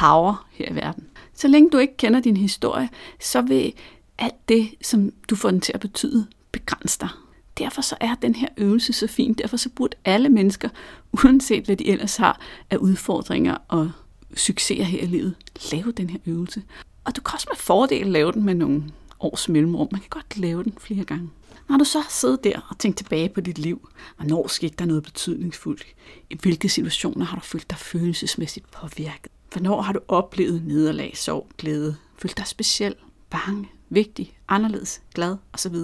power 0.03 0.47
her 0.51 0.71
i 0.71 0.75
verden. 0.75 1.05
Så 1.35 1.49
længe 1.49 1.71
du 1.71 1.79
ikke 1.79 1.97
kender 1.97 2.21
din 2.21 2.37
historie, 2.37 2.89
så 3.21 3.43
vil 3.43 3.73
alt 4.19 4.49
det, 4.49 4.75
som 4.83 5.13
du 5.31 5.37
får 5.37 5.51
den 5.51 5.61
til 5.61 5.73
at 5.75 5.81
betyde, 5.81 6.27
begrænse 6.53 7.01
dig. 7.01 7.09
Derfor 7.59 7.83
så 7.83 7.97
er 8.01 8.15
den 8.15 8.35
her 8.35 8.49
øvelse 8.57 8.93
så 8.93 9.07
fin. 9.07 9.35
Derfor 9.35 9.57
så 9.57 9.69
burde 9.69 9.97
alle 10.05 10.29
mennesker, 10.29 10.69
uanset 11.13 11.65
hvad 11.65 11.77
de 11.77 11.89
ellers 11.89 12.17
har 12.17 12.41
af 12.71 12.77
udfordringer 12.77 13.57
og 13.69 13.91
succeser 14.35 14.85
her 14.85 15.03
i 15.03 15.07
livet, 15.07 15.35
lave 15.73 15.93
den 15.93 16.11
her 16.11 16.19
øvelse. 16.27 16.63
Og 17.05 17.17
du 17.17 17.21
kan 17.21 17.35
også 17.35 17.47
med 17.51 17.57
fordel 17.57 18.07
lave 18.07 18.33
den 18.33 18.45
med 18.45 18.55
nogle 18.55 18.83
års 19.21 19.49
mellemrum. 19.49 19.89
Man 19.93 20.01
kan 20.01 20.11
godt 20.11 20.39
lave 20.39 20.65
den 20.65 20.75
flere 20.81 21.05
gange. 21.05 21.31
Når 21.73 21.79
du 21.79 21.85
så 21.85 22.01
har 22.01 22.11
siddet 22.11 22.45
der 22.45 22.61
og 22.71 22.79
tænkt 22.79 22.97
tilbage 22.97 23.29
på 23.29 23.41
dit 23.41 23.59
liv, 23.59 23.89
hvornår 24.17 24.49
skete 24.49 24.75
der 24.79 24.85
noget 24.85 25.03
betydningsfuldt? 25.03 25.87
I 26.31 26.39
hvilke 26.43 26.69
situationer 26.69 27.25
har 27.25 27.37
du 27.37 27.43
følt 27.45 27.71
dig 27.71 27.79
følelsesmæssigt 27.79 28.71
påvirket? 28.71 29.33
Hvornår 29.53 29.83
har 29.83 29.93
du 29.93 30.01
oplevet 30.09 30.63
nederlag, 30.65 31.13
sorg, 31.17 31.49
glæde? 31.59 31.97
Følt 32.19 32.37
dig 32.37 32.47
speciel, 32.47 32.95
bange, 33.31 33.69
vigtig, 33.89 34.39
anderledes, 34.49 35.03
glad 35.15 35.37
osv.? 35.53 35.75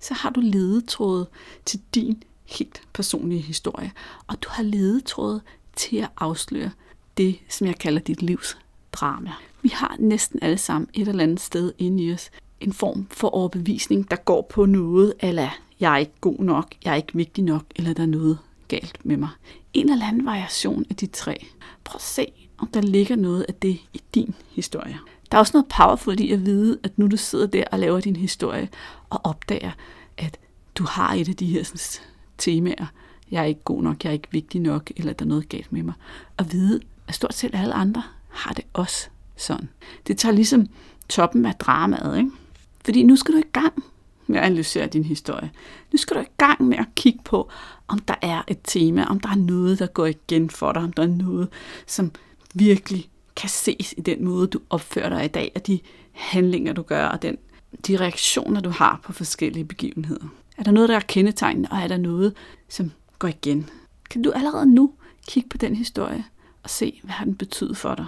Så 0.00 0.14
har 0.14 0.30
du 0.30 0.40
ledetråde 0.40 1.28
til 1.64 1.80
din 1.94 2.22
helt 2.44 2.82
personlige 2.92 3.42
historie. 3.42 3.92
Og 4.26 4.42
du 4.42 4.48
har 4.50 4.62
ledetråde 4.62 5.40
til 5.76 5.96
at 5.96 6.10
afsløre 6.16 6.70
det, 7.16 7.38
som 7.48 7.66
jeg 7.66 7.78
kalder 7.78 8.00
dit 8.00 8.22
livs 8.22 8.58
drama. 8.92 9.32
Vi 9.62 9.68
har 9.68 9.96
næsten 9.98 10.38
alle 10.42 10.58
sammen 10.58 10.88
et 10.94 11.08
eller 11.08 11.22
andet 11.22 11.40
sted 11.40 11.72
inde 11.78 12.04
i 12.04 12.12
os 12.12 12.30
en 12.60 12.72
form 12.72 13.06
for 13.10 13.28
overbevisning, 13.28 14.10
der 14.10 14.16
går 14.16 14.46
på 14.50 14.66
noget, 14.66 15.14
eller 15.20 15.48
jeg 15.80 15.92
er 15.94 15.98
ikke 15.98 16.20
god 16.20 16.38
nok, 16.38 16.72
jeg 16.84 16.90
er 16.92 16.96
ikke 16.96 17.14
vigtig 17.14 17.44
nok, 17.44 17.64
eller 17.76 17.92
der 17.92 18.02
er 18.02 18.06
noget 18.06 18.38
galt 18.68 18.98
med 19.04 19.16
mig. 19.16 19.28
En 19.74 19.90
eller 19.90 20.06
anden 20.08 20.26
variation 20.26 20.84
af 20.90 20.96
de 20.96 21.06
tre. 21.06 21.46
Prøv 21.84 21.96
at 21.96 22.02
se, 22.02 22.26
om 22.58 22.68
der 22.68 22.80
ligger 22.80 23.16
noget 23.16 23.44
af 23.48 23.54
det 23.54 23.80
i 23.94 24.00
din 24.14 24.34
historie. 24.50 24.98
Der 25.30 25.36
er 25.36 25.40
også 25.40 25.52
noget 25.54 25.68
powerful 25.76 26.20
i 26.20 26.32
at 26.32 26.46
vide, 26.46 26.78
at 26.82 26.98
nu 26.98 27.06
du 27.06 27.16
sidder 27.16 27.46
der 27.46 27.64
og 27.72 27.78
laver 27.78 28.00
din 28.00 28.16
historie, 28.16 28.68
og 29.10 29.20
opdager, 29.24 29.70
at 30.18 30.38
du 30.74 30.84
har 30.84 31.14
et 31.14 31.28
af 31.28 31.36
de 31.36 31.46
her 31.46 31.62
sådan, 31.62 32.06
temaer. 32.38 32.86
Jeg 33.30 33.40
er 33.40 33.46
ikke 33.46 33.64
god 33.64 33.82
nok, 33.82 34.04
jeg 34.04 34.10
er 34.10 34.14
ikke 34.14 34.28
vigtig 34.30 34.60
nok, 34.60 34.90
eller 34.96 35.12
der 35.12 35.24
er 35.24 35.28
noget 35.28 35.48
galt 35.48 35.72
med 35.72 35.82
mig. 35.82 35.94
Og 36.36 36.52
vide, 36.52 36.80
at 37.08 37.14
stort 37.14 37.34
set 37.34 37.54
alle 37.54 37.74
andre 37.74 38.02
har 38.28 38.52
det 38.52 38.64
også 38.72 39.08
sådan. 39.36 39.68
Det 40.06 40.18
tager 40.18 40.32
ligesom 40.32 40.66
toppen 41.08 41.46
af 41.46 41.54
dramaet, 41.54 42.18
ikke? 42.18 42.30
Fordi 42.86 43.02
nu 43.02 43.16
skal 43.16 43.34
du 43.34 43.38
i 43.38 43.50
gang 43.52 43.84
med 44.26 44.38
at 44.38 44.44
analysere 44.44 44.86
din 44.86 45.04
historie. 45.04 45.50
Nu 45.92 45.96
skal 45.96 46.16
du 46.16 46.20
i 46.20 46.32
gang 46.38 46.64
med 46.64 46.78
at 46.78 46.86
kigge 46.94 47.20
på, 47.24 47.50
om 47.88 47.98
der 47.98 48.14
er 48.22 48.42
et 48.48 48.58
tema, 48.64 49.04
om 49.04 49.20
der 49.20 49.28
er 49.28 49.36
noget, 49.36 49.78
der 49.78 49.86
går 49.86 50.06
igen 50.06 50.50
for 50.50 50.72
dig, 50.72 50.82
om 50.82 50.92
der 50.92 51.02
er 51.02 51.06
noget, 51.06 51.48
som 51.86 52.10
virkelig 52.54 53.10
kan 53.36 53.48
ses 53.48 53.94
i 53.96 54.00
den 54.00 54.24
måde, 54.24 54.46
du 54.46 54.60
opfører 54.70 55.08
dig 55.08 55.24
i 55.24 55.28
dag, 55.28 55.52
og 55.54 55.66
de 55.66 55.80
handlinger, 56.12 56.72
du 56.72 56.82
gør, 56.82 57.06
og 57.06 57.22
den, 57.22 57.38
de 57.86 57.96
reaktioner, 57.96 58.60
du 58.60 58.70
har 58.70 59.00
på 59.04 59.12
forskellige 59.12 59.64
begivenheder. 59.64 60.24
Er 60.58 60.62
der 60.62 60.70
noget, 60.70 60.88
der 60.88 60.96
er 60.96 61.00
kendetegnende, 61.00 61.68
og 61.72 61.78
er 61.78 61.88
der 61.88 61.96
noget, 61.96 62.34
som 62.68 62.90
går 63.18 63.28
igen? 63.28 63.70
Kan 64.10 64.22
du 64.22 64.30
allerede 64.30 64.66
nu 64.66 64.92
kigge 65.28 65.48
på 65.48 65.56
den 65.56 65.76
historie 65.76 66.24
og 66.62 66.70
se, 66.70 67.00
hvad 67.02 67.12
har 67.12 67.24
den 67.24 67.34
betydet 67.34 67.76
for 67.76 67.94
dig? 67.94 68.06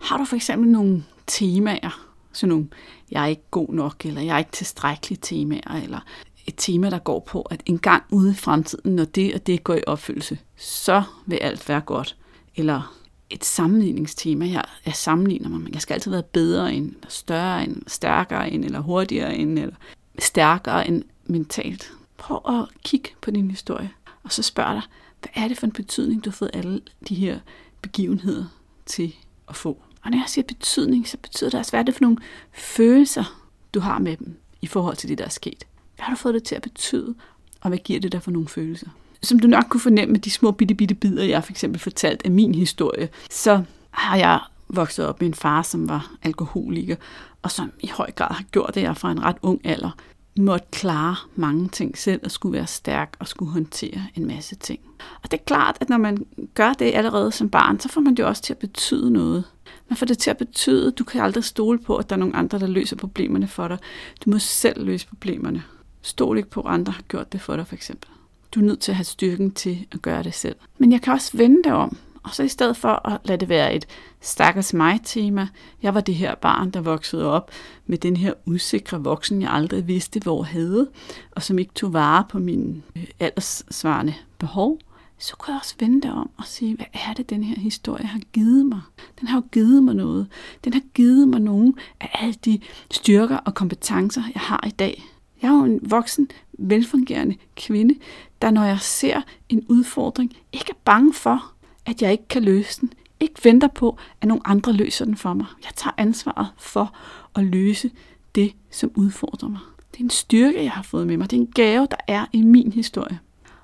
Har 0.00 0.18
du 0.18 0.24
for 0.24 0.36
eksempel 0.36 0.70
nogle 0.70 1.04
temaer, 1.26 2.13
sådan 2.34 2.48
nogle, 2.48 2.68
jeg 3.10 3.22
er 3.22 3.26
ikke 3.26 3.50
god 3.50 3.68
nok, 3.68 4.06
eller 4.06 4.20
jeg 4.20 4.34
er 4.34 4.38
ikke 4.38 4.52
tilstrækkelig 4.52 5.20
temaer, 5.20 5.82
eller 5.82 6.00
et 6.46 6.54
tema, 6.56 6.90
der 6.90 6.98
går 6.98 7.20
på, 7.20 7.42
at 7.42 7.62
en 7.66 7.78
gang 7.78 8.02
ude 8.10 8.30
i 8.30 8.34
fremtiden, 8.34 8.96
når 8.96 9.04
det 9.04 9.34
og 9.34 9.46
det 9.46 9.64
går 9.64 9.74
i 9.74 9.82
opfyldelse, 9.86 10.38
så 10.56 11.02
vil 11.26 11.36
alt 11.36 11.68
være 11.68 11.80
godt. 11.80 12.16
Eller 12.56 12.94
et 13.30 13.44
sammenligningstema. 13.44 14.48
Jeg, 14.48 14.64
jeg 14.86 14.94
sammenligner 14.94 15.48
mig, 15.48 15.60
men 15.60 15.74
jeg 15.74 15.82
skal 15.82 15.94
altid 15.94 16.10
være 16.10 16.22
bedre 16.22 16.74
end, 16.74 16.86
eller 16.86 17.08
større 17.08 17.64
end, 17.64 17.82
stærkere 17.86 18.50
end, 18.50 18.64
eller 18.64 18.80
hurtigere 18.80 19.36
end, 19.36 19.58
eller 19.58 19.74
stærkere 20.18 20.88
end 20.88 21.02
mentalt. 21.24 21.92
Prøv 22.16 22.40
at 22.48 22.82
kigge 22.82 23.10
på 23.20 23.30
din 23.30 23.50
historie, 23.50 23.90
og 24.22 24.32
så 24.32 24.42
spørg 24.42 24.74
dig, 24.74 24.82
hvad 25.20 25.44
er 25.44 25.48
det 25.48 25.58
for 25.58 25.66
en 25.66 25.72
betydning, 25.72 26.24
du 26.24 26.30
har 26.30 26.34
fået 26.34 26.50
alle 26.54 26.80
de 27.08 27.14
her 27.14 27.38
begivenheder 27.82 28.44
til 28.86 29.14
at 29.48 29.56
få? 29.56 29.82
Og 30.04 30.10
når 30.10 30.18
jeg 30.18 30.28
siger 30.28 30.44
betydning, 30.44 31.08
så 31.08 31.16
betyder 31.16 31.50
det 31.50 31.58
også, 31.58 31.72
hvad 31.72 31.80
er 31.80 31.84
det 31.84 31.94
for 31.94 32.02
nogle 32.02 32.16
følelser, 32.52 33.40
du 33.74 33.80
har 33.80 33.98
med 33.98 34.16
dem 34.16 34.36
i 34.62 34.66
forhold 34.66 34.96
til 34.96 35.08
det, 35.08 35.18
der 35.18 35.24
er 35.24 35.28
sket. 35.28 35.64
Hvad 35.96 36.04
har 36.04 36.14
du 36.14 36.18
fået 36.18 36.34
det 36.34 36.42
til 36.42 36.54
at 36.54 36.62
betyde, 36.62 37.14
og 37.60 37.68
hvad 37.68 37.78
giver 37.78 38.00
det 38.00 38.12
der 38.12 38.18
for 38.20 38.30
nogle 38.30 38.48
følelser? 38.48 38.86
Som 39.22 39.38
du 39.38 39.46
nok 39.46 39.64
kunne 39.68 39.80
fornemme 39.80 40.12
med 40.12 40.20
de 40.20 40.30
små 40.30 40.50
bitte, 40.50 40.74
bitte 40.74 40.94
bidder, 40.94 41.24
jeg 41.24 41.44
for 41.44 41.52
eksempel 41.52 41.80
fortalt 41.80 42.22
af 42.24 42.30
min 42.30 42.54
historie, 42.54 43.08
så 43.30 43.62
har 43.90 44.16
jeg 44.16 44.40
vokset 44.68 45.06
op 45.06 45.20
med 45.20 45.28
en 45.28 45.34
far, 45.34 45.62
som 45.62 45.88
var 45.88 46.12
alkoholiker, 46.22 46.96
og 47.42 47.50
som 47.50 47.72
i 47.80 47.88
høj 47.88 48.10
grad 48.10 48.34
har 48.34 48.44
gjort 48.44 48.74
det, 48.74 48.82
jeg 48.82 48.96
fra 48.96 49.12
en 49.12 49.22
ret 49.22 49.36
ung 49.42 49.60
alder 49.64 49.90
måtte 50.36 50.66
klare 50.70 51.16
mange 51.36 51.68
ting 51.68 51.98
selv 51.98 52.20
og 52.24 52.30
skulle 52.30 52.52
være 52.52 52.66
stærk 52.66 53.16
og 53.18 53.28
skulle 53.28 53.52
håndtere 53.52 54.02
en 54.14 54.26
masse 54.26 54.54
ting. 54.54 54.80
Og 55.22 55.30
det 55.30 55.40
er 55.40 55.44
klart, 55.44 55.76
at 55.80 55.88
når 55.88 55.98
man 55.98 56.26
gør 56.54 56.72
det 56.72 56.94
allerede 56.94 57.32
som 57.32 57.48
barn, 57.48 57.80
så 57.80 57.88
får 57.88 58.00
man 58.00 58.14
det 58.14 58.22
jo 58.22 58.28
også 58.28 58.42
til 58.42 58.52
at 58.52 58.58
betyde 58.58 59.10
noget. 59.10 59.44
Man 59.88 59.96
får 59.96 60.06
det 60.06 60.18
til 60.18 60.30
at 60.30 60.36
betyde, 60.36 60.86
at 60.86 60.98
du 60.98 61.04
kan 61.04 61.20
aldrig 61.20 61.44
stole 61.44 61.78
på, 61.78 61.96
at 61.96 62.10
der 62.10 62.16
er 62.16 62.20
nogen 62.20 62.34
andre, 62.34 62.58
der 62.58 62.66
løser 62.66 62.96
problemerne 62.96 63.48
for 63.48 63.68
dig. 63.68 63.78
Du 64.24 64.30
må 64.30 64.38
selv 64.38 64.84
løse 64.86 65.06
problemerne. 65.06 65.62
Stol 66.02 66.36
ikke 66.36 66.50
på, 66.50 66.60
at 66.60 66.72
andre 66.72 66.92
har 66.92 67.02
gjort 67.02 67.32
det 67.32 67.40
for 67.40 67.56
dig, 67.56 67.66
for 67.66 67.74
eksempel. 67.74 68.10
Du 68.54 68.60
er 68.60 68.64
nødt 68.64 68.80
til 68.80 68.92
at 68.92 68.96
have 68.96 69.04
styrken 69.04 69.50
til 69.50 69.86
at 69.92 70.02
gøre 70.02 70.22
det 70.22 70.34
selv. 70.34 70.56
Men 70.78 70.92
jeg 70.92 71.02
kan 71.02 71.12
også 71.12 71.36
vende 71.36 71.62
det 71.62 71.72
om, 71.72 71.96
og 72.22 72.34
så 72.34 72.42
i 72.42 72.48
stedet 72.48 72.76
for 72.76 73.08
at 73.08 73.20
lade 73.24 73.40
det 73.40 73.48
være 73.48 73.74
et 73.74 73.86
stakkels 74.20 74.74
mig-tema, 74.74 75.48
jeg 75.82 75.94
var 75.94 76.00
det 76.00 76.14
her 76.14 76.34
barn, 76.34 76.70
der 76.70 76.80
voksede 76.80 77.32
op 77.32 77.50
med 77.86 77.98
den 77.98 78.16
her 78.16 78.32
usikre 78.46 79.02
voksen, 79.02 79.42
jeg 79.42 79.50
aldrig 79.50 79.88
vidste, 79.88 80.20
hvor 80.20 80.42
havde, 80.42 80.88
og 81.30 81.42
som 81.42 81.58
ikke 81.58 81.74
tog 81.74 81.92
vare 81.92 82.24
på 82.28 82.38
mine 82.38 82.82
øh, 82.96 83.06
alderssvarende 83.20 84.14
behov, 84.38 84.78
så 85.18 85.36
kunne 85.36 85.52
jeg 85.52 85.60
også 85.60 85.74
vende 85.78 86.12
om 86.12 86.30
og 86.36 86.44
sige, 86.44 86.76
hvad 86.76 86.86
er 86.92 87.12
det, 87.12 87.30
den 87.30 87.44
her 87.44 87.60
historie 87.60 88.06
har 88.06 88.20
givet 88.32 88.66
mig? 88.66 88.80
Den 89.20 89.28
har 89.28 89.38
jo 89.38 89.42
givet 89.52 89.82
mig 89.82 89.94
noget. 89.94 90.26
Den 90.64 90.72
har 90.72 90.82
givet 90.94 91.28
mig 91.28 91.40
nogle 91.40 91.74
af 92.00 92.10
alle 92.12 92.34
de 92.44 92.60
styrker 92.90 93.36
og 93.36 93.54
kompetencer, 93.54 94.22
jeg 94.34 94.42
har 94.42 94.64
i 94.66 94.70
dag. 94.70 95.04
Jeg 95.42 95.48
er 95.48 95.52
jo 95.58 95.64
en 95.64 95.80
voksen, 95.82 96.30
velfungerende 96.52 97.36
kvinde, 97.56 97.94
der 98.42 98.50
når 98.50 98.64
jeg 98.64 98.80
ser 98.80 99.22
en 99.48 99.66
udfordring, 99.68 100.36
ikke 100.52 100.70
er 100.70 100.80
bange 100.84 101.14
for, 101.14 101.52
at 101.86 102.02
jeg 102.02 102.12
ikke 102.12 102.28
kan 102.28 102.42
løse 102.42 102.80
den. 102.80 102.92
Ikke 103.20 103.44
venter 103.44 103.68
på, 103.68 103.98
at 104.20 104.28
nogle 104.28 104.46
andre 104.46 104.72
løser 104.72 105.04
den 105.04 105.16
for 105.16 105.34
mig. 105.34 105.46
Jeg 105.64 105.72
tager 105.76 105.94
ansvaret 105.96 106.46
for 106.58 106.94
at 107.34 107.44
løse 107.44 107.90
det, 108.34 108.54
som 108.70 108.90
udfordrer 108.94 109.48
mig. 109.48 109.60
Det 109.92 110.00
er 110.00 110.04
en 110.04 110.10
styrke, 110.10 110.64
jeg 110.64 110.72
har 110.72 110.82
fået 110.82 111.06
med 111.06 111.16
mig. 111.16 111.30
Det 111.30 111.36
er 111.36 111.40
en 111.40 111.52
gave, 111.54 111.86
der 111.90 111.96
er 112.08 112.26
i 112.32 112.42
min 112.42 112.72
historie. 112.72 113.18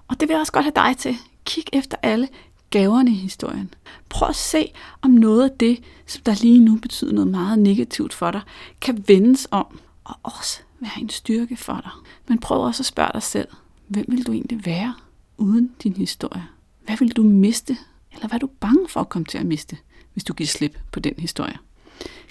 Og 0.09 0.21
det 0.21 0.28
vil 0.28 0.35
jeg 0.35 0.40
også 0.40 0.52
godt 0.52 0.64
have 0.64 0.88
dig 0.88 0.97
til. 0.97 1.16
Kig 1.50 1.64
efter 1.73 1.97
alle 2.02 2.28
gaverne 2.71 3.11
i 3.11 3.14
historien. 3.14 3.75
Prøv 4.09 4.28
at 4.28 4.37
se, 4.37 4.73
om 5.02 5.11
noget 5.11 5.50
af 5.50 5.59
det, 5.59 5.85
som 6.07 6.23
der 6.23 6.35
lige 6.42 6.61
nu 6.61 6.76
betyder 6.76 7.12
noget 7.12 7.30
meget 7.30 7.59
negativt 7.59 8.14
for 8.14 8.30
dig, 8.30 8.40
kan 8.80 9.04
vendes 9.09 9.49
om 9.50 9.80
og 10.04 10.14
også 10.23 10.61
være 10.80 11.00
en 11.00 11.09
styrke 11.09 11.57
for 11.57 11.80
dig. 11.83 11.90
Men 12.28 12.38
prøv 12.38 12.64
også 12.64 12.80
at 12.80 12.87
spørge 12.87 13.11
dig 13.14 13.23
selv, 13.23 13.49
hvem 13.87 14.04
vil 14.09 14.26
du 14.26 14.33
egentlig 14.33 14.66
være 14.66 14.95
uden 15.38 15.75
din 15.83 15.97
historie? 15.97 16.47
Hvad 16.85 16.97
vil 16.97 17.16
du 17.16 17.23
miste, 17.23 17.76
eller 18.12 18.28
hvad 18.28 18.37
er 18.37 18.38
du 18.38 18.50
bange 18.61 18.88
for 18.88 19.00
at 19.00 19.09
komme 19.09 19.26
til 19.26 19.38
at 19.38 19.47
miste, 19.47 19.78
hvis 20.12 20.25
du 20.25 20.35
giver 20.35 20.49
slip 20.49 20.78
på 20.92 21.00
den 21.00 21.14
historie? 21.19 21.59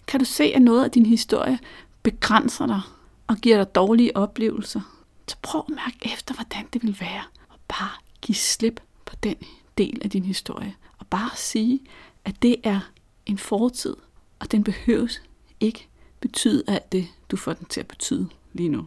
Kan 0.08 0.20
du 0.20 0.26
se, 0.26 0.44
at 0.44 0.62
noget 0.62 0.84
af 0.84 0.92
din 0.92 1.06
historie 1.06 1.60
begrænser 2.04 2.68
dig 2.68 2.82
og 3.28 3.38
giver 3.38 3.58
dig 3.58 3.76
dårlige 3.76 4.18
oplevelser? 4.18 4.82
Så 5.28 5.36
prøv 5.42 5.64
at 5.70 5.76
mærke 5.76 6.14
efter, 6.14 6.34
hvordan 6.34 6.68
det 6.74 6.84
vil 6.84 6.98
være. 7.00 7.24
Og 7.50 7.56
bare 7.68 7.90
give 8.22 8.36
slip 8.36 8.82
på 9.10 9.16
den 9.24 9.36
del 9.78 10.02
af 10.04 10.10
din 10.10 10.26
historie. 10.26 10.76
Og 10.98 11.08
bare 11.08 11.30
sige, 11.36 11.80
at 12.26 12.42
det 12.42 12.56
er 12.64 12.80
en 13.26 13.38
fortid, 13.38 13.96
og 14.40 14.52
den 14.52 14.64
behøves 14.64 15.22
ikke 15.60 15.88
betyde 16.20 16.64
alt 16.68 16.92
det, 16.92 17.08
du 17.32 17.38
får 17.38 17.54
den 17.54 17.66
til 17.66 17.80
at 17.80 17.88
betyde 17.88 18.30
lige 18.54 18.70
nu. 18.70 18.86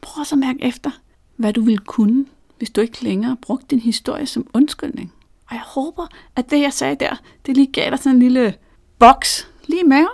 Prøv 0.00 0.24
så 0.24 0.34
at 0.34 0.38
mærke 0.38 0.62
efter, 0.62 0.90
hvad 1.36 1.52
du 1.52 1.60
ville 1.60 1.78
kunne, 1.78 2.26
hvis 2.58 2.70
du 2.70 2.80
ikke 2.80 3.04
længere 3.04 3.36
brugte 3.42 3.66
din 3.66 3.78
historie 3.78 4.26
som 4.26 4.46
undskyldning. 4.54 5.12
Og 5.46 5.54
jeg 5.54 5.62
håber, 5.66 6.06
at 6.36 6.50
det, 6.50 6.60
jeg 6.60 6.72
sagde 6.72 6.96
der, 7.00 7.16
det 7.46 7.56
lige 7.56 7.72
gav 7.72 7.90
dig 7.90 7.98
sådan 7.98 8.16
en 8.16 8.22
lille 8.22 8.54
boks 8.98 9.48
lige 9.66 9.80
i 9.80 9.86
maven. 9.86 10.08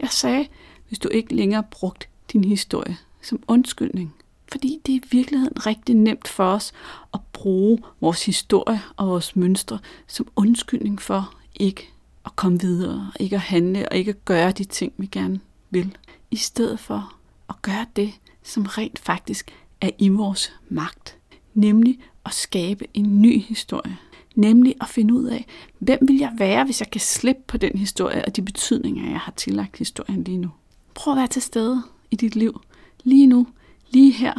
Jeg 0.00 0.08
sagde, 0.10 0.46
hvis 0.88 0.98
du 0.98 1.08
ikke 1.08 1.34
længere 1.34 1.62
brugte 1.70 2.06
din 2.32 2.44
historie 2.44 2.98
som 3.22 3.42
undskyldning. 3.48 4.14
Fordi 4.52 4.80
det 4.86 4.92
er 4.94 4.96
i 4.96 5.02
virkeligheden 5.10 5.66
rigtig 5.66 5.94
nemt 5.94 6.28
for 6.28 6.44
os 6.44 6.72
at 7.14 7.20
bruge 7.32 7.78
vores 8.00 8.26
historie 8.26 8.82
og 8.96 9.08
vores 9.08 9.36
mønstre 9.36 9.78
som 10.06 10.28
undskyldning 10.36 11.02
for 11.02 11.34
ikke 11.54 11.90
at 12.24 12.36
komme 12.36 12.60
videre, 12.60 13.10
og 13.14 13.20
ikke 13.20 13.36
at 13.36 13.42
handle 13.42 13.88
og 13.88 13.96
ikke 13.96 14.10
at 14.10 14.24
gøre 14.24 14.52
de 14.52 14.64
ting, 14.64 14.92
vi 14.96 15.06
gerne 15.06 15.40
vil. 15.70 15.96
I 16.30 16.36
stedet 16.36 16.80
for 16.80 17.14
at 17.48 17.62
gøre 17.62 17.86
det, 17.96 18.12
som 18.42 18.62
rent 18.62 18.98
faktisk 18.98 19.50
er 19.80 19.90
i 19.98 20.08
vores 20.08 20.52
magt. 20.68 21.16
Nemlig 21.54 21.98
at 22.26 22.34
skabe 22.34 22.86
en 22.94 23.22
ny 23.22 23.42
historie. 23.42 23.96
Nemlig 24.34 24.74
at 24.80 24.88
finde 24.88 25.14
ud 25.14 25.24
af, 25.24 25.46
hvem 25.78 25.98
vil 26.08 26.18
jeg 26.18 26.32
være, 26.38 26.64
hvis 26.64 26.80
jeg 26.80 26.90
kan 26.90 27.00
slippe 27.00 27.42
på 27.46 27.56
den 27.56 27.78
historie 27.78 28.24
og 28.24 28.36
de 28.36 28.42
betydninger, 28.42 29.10
jeg 29.10 29.20
har 29.20 29.32
tillagt 29.36 29.78
historien 29.78 30.24
lige 30.24 30.38
nu. 30.38 30.50
Prøv 30.94 31.14
at 31.14 31.18
være 31.18 31.26
til 31.26 31.42
stede 31.42 31.82
i 32.10 32.16
dit 32.16 32.36
liv, 32.36 32.60
lige 33.04 33.26
nu, 33.26 33.46
lige 33.94 34.12
her, 34.12 34.34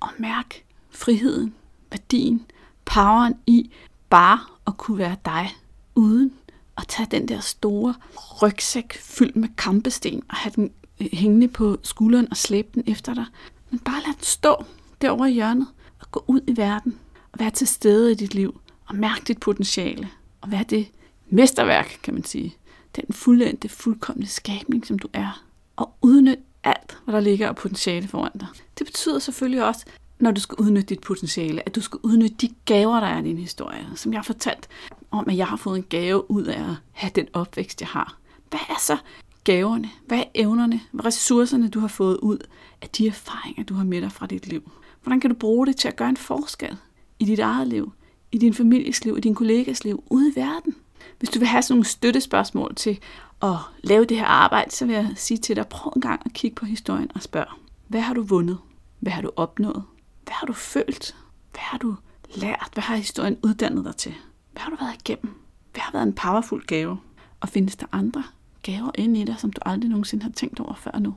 og 0.00 0.08
mærk 0.18 0.64
friheden, 0.90 1.54
værdien, 1.90 2.46
poweren 2.84 3.34
i 3.46 3.70
bare 4.10 4.40
at 4.66 4.76
kunne 4.76 4.98
være 4.98 5.16
dig, 5.24 5.50
uden 5.94 6.32
at 6.76 6.84
tage 6.88 7.08
den 7.10 7.28
der 7.28 7.40
store 7.40 7.94
rygsæk 8.42 8.92
fyldt 8.92 9.36
med 9.36 9.48
kampesten 9.56 10.22
og 10.28 10.36
have 10.36 10.52
den 10.56 10.70
øh, 11.00 11.08
hængende 11.12 11.48
på 11.48 11.78
skulderen 11.82 12.30
og 12.30 12.36
slæbe 12.36 12.68
den 12.74 12.82
efter 12.86 13.14
dig. 13.14 13.24
Men 13.70 13.78
bare 13.78 14.02
lad 14.06 14.14
den 14.14 14.22
stå 14.22 14.64
derovre 15.00 15.30
i 15.30 15.34
hjørnet 15.34 15.66
og 16.00 16.10
gå 16.10 16.24
ud 16.26 16.40
i 16.46 16.56
verden 16.56 16.98
og 17.32 17.40
være 17.40 17.50
til 17.50 17.66
stede 17.66 18.12
i 18.12 18.14
dit 18.14 18.34
liv 18.34 18.60
og 18.86 18.96
mærke 18.96 19.24
dit 19.28 19.40
potentiale 19.40 20.08
og 20.40 20.50
være 20.50 20.64
det 20.70 20.88
mesterværk, 21.28 21.98
kan 22.02 22.14
man 22.14 22.24
sige. 22.24 22.56
Den 22.96 23.04
fuldendte, 23.10 23.68
fuldkommende 23.68 24.28
skabning, 24.28 24.86
som 24.86 24.98
du 24.98 25.08
er. 25.12 25.44
Og 25.76 25.94
udnyt 26.02 26.38
alt, 26.64 26.98
hvad 27.04 27.14
der 27.14 27.20
ligger 27.20 27.48
af 27.48 27.56
potentiale 27.56 28.08
foran 28.08 28.32
dig. 28.40 28.46
Det 28.78 28.86
betyder 28.86 29.18
selvfølgelig 29.18 29.64
også, 29.64 29.84
når 30.18 30.30
du 30.30 30.40
skal 30.40 30.56
udnytte 30.58 30.94
dit 30.94 31.00
potentiale, 31.00 31.62
at 31.66 31.74
du 31.74 31.80
skal 31.80 31.98
udnytte 32.02 32.36
de 32.40 32.54
gaver, 32.64 33.00
der 33.00 33.06
er 33.06 33.18
i 33.18 33.24
din 33.24 33.38
historie. 33.38 33.86
Som 33.94 34.12
jeg 34.12 34.18
har 34.18 34.24
fortalt 34.24 34.68
om, 35.10 35.28
at 35.28 35.36
jeg 35.36 35.46
har 35.46 35.56
fået 35.56 35.76
en 35.76 35.84
gave 35.88 36.30
ud 36.30 36.44
af 36.44 36.60
at 36.60 36.74
have 36.92 37.10
den 37.14 37.26
opvækst, 37.32 37.80
jeg 37.80 37.88
har. 37.88 38.18
Hvad 38.50 38.60
er 38.68 38.80
så 38.80 38.96
gaverne? 39.44 39.90
Hvad 40.06 40.18
er 40.18 40.24
evnerne? 40.34 40.80
Hvad 40.92 41.04
er 41.04 41.06
ressourcerne, 41.06 41.68
du 41.68 41.80
har 41.80 41.88
fået 41.88 42.16
ud 42.16 42.38
af 42.82 42.88
de 42.88 43.06
erfaringer, 43.06 43.64
du 43.64 43.74
har 43.74 43.84
med 43.84 44.00
dig 44.00 44.12
fra 44.12 44.26
dit 44.26 44.46
liv? 44.46 44.70
Hvordan 45.02 45.20
kan 45.20 45.30
du 45.30 45.36
bruge 45.36 45.66
det 45.66 45.76
til 45.76 45.88
at 45.88 45.96
gøre 45.96 46.08
en 46.08 46.16
forskel 46.16 46.76
i 47.18 47.24
dit 47.24 47.38
eget 47.38 47.68
liv, 47.68 47.92
i 48.32 48.38
din 48.38 48.54
families 48.54 49.04
liv, 49.04 49.16
i 49.16 49.20
din 49.20 49.34
kollegas 49.34 49.84
liv, 49.84 50.04
ude 50.10 50.32
i 50.32 50.40
verden? 50.40 50.74
Hvis 51.18 51.30
du 51.30 51.38
vil 51.38 51.48
have 51.48 51.62
sådan 51.62 51.74
nogle 51.74 51.84
støttespørgsmål 51.84 52.74
til 52.74 52.98
at 53.42 53.56
lave 53.82 54.04
det 54.04 54.16
her 54.16 54.26
arbejde, 54.26 54.70
så 54.70 54.86
vil 54.86 54.94
jeg 54.94 55.12
sige 55.16 55.38
til 55.38 55.56
dig, 55.56 55.66
prøv 55.66 55.92
en 55.96 56.02
gang 56.02 56.22
at 56.24 56.32
kigge 56.32 56.54
på 56.54 56.66
historien 56.66 57.10
og 57.14 57.22
spørg, 57.22 57.46
hvad 57.86 58.00
har 58.00 58.14
du 58.14 58.22
vundet? 58.22 58.58
Hvad 59.00 59.12
har 59.12 59.22
du 59.22 59.30
opnået? 59.36 59.84
Hvad 60.24 60.34
har 60.34 60.46
du 60.46 60.52
følt? 60.52 61.16
Hvad 61.52 61.60
har 61.60 61.78
du 61.78 61.96
lært? 62.34 62.70
Hvad 62.72 62.82
har 62.82 62.96
historien 62.96 63.38
uddannet 63.42 63.84
dig 63.84 63.96
til? 63.96 64.14
Hvad 64.52 64.62
har 64.62 64.70
du 64.70 64.76
været 64.80 64.94
igennem? 64.94 65.34
Hvad 65.72 65.80
har 65.80 65.92
været 65.92 66.06
en 66.06 66.12
powerful 66.12 66.66
gave? 66.66 66.98
Og 67.40 67.48
findes 67.48 67.76
der 67.76 67.86
andre 67.92 68.24
gaver 68.62 68.90
inde 68.94 69.20
i 69.20 69.24
dig, 69.24 69.34
som 69.38 69.52
du 69.52 69.60
aldrig 69.66 69.90
nogensinde 69.90 70.22
har 70.22 70.32
tænkt 70.32 70.60
over 70.60 70.74
før 70.74 70.98
nu? 70.98 71.14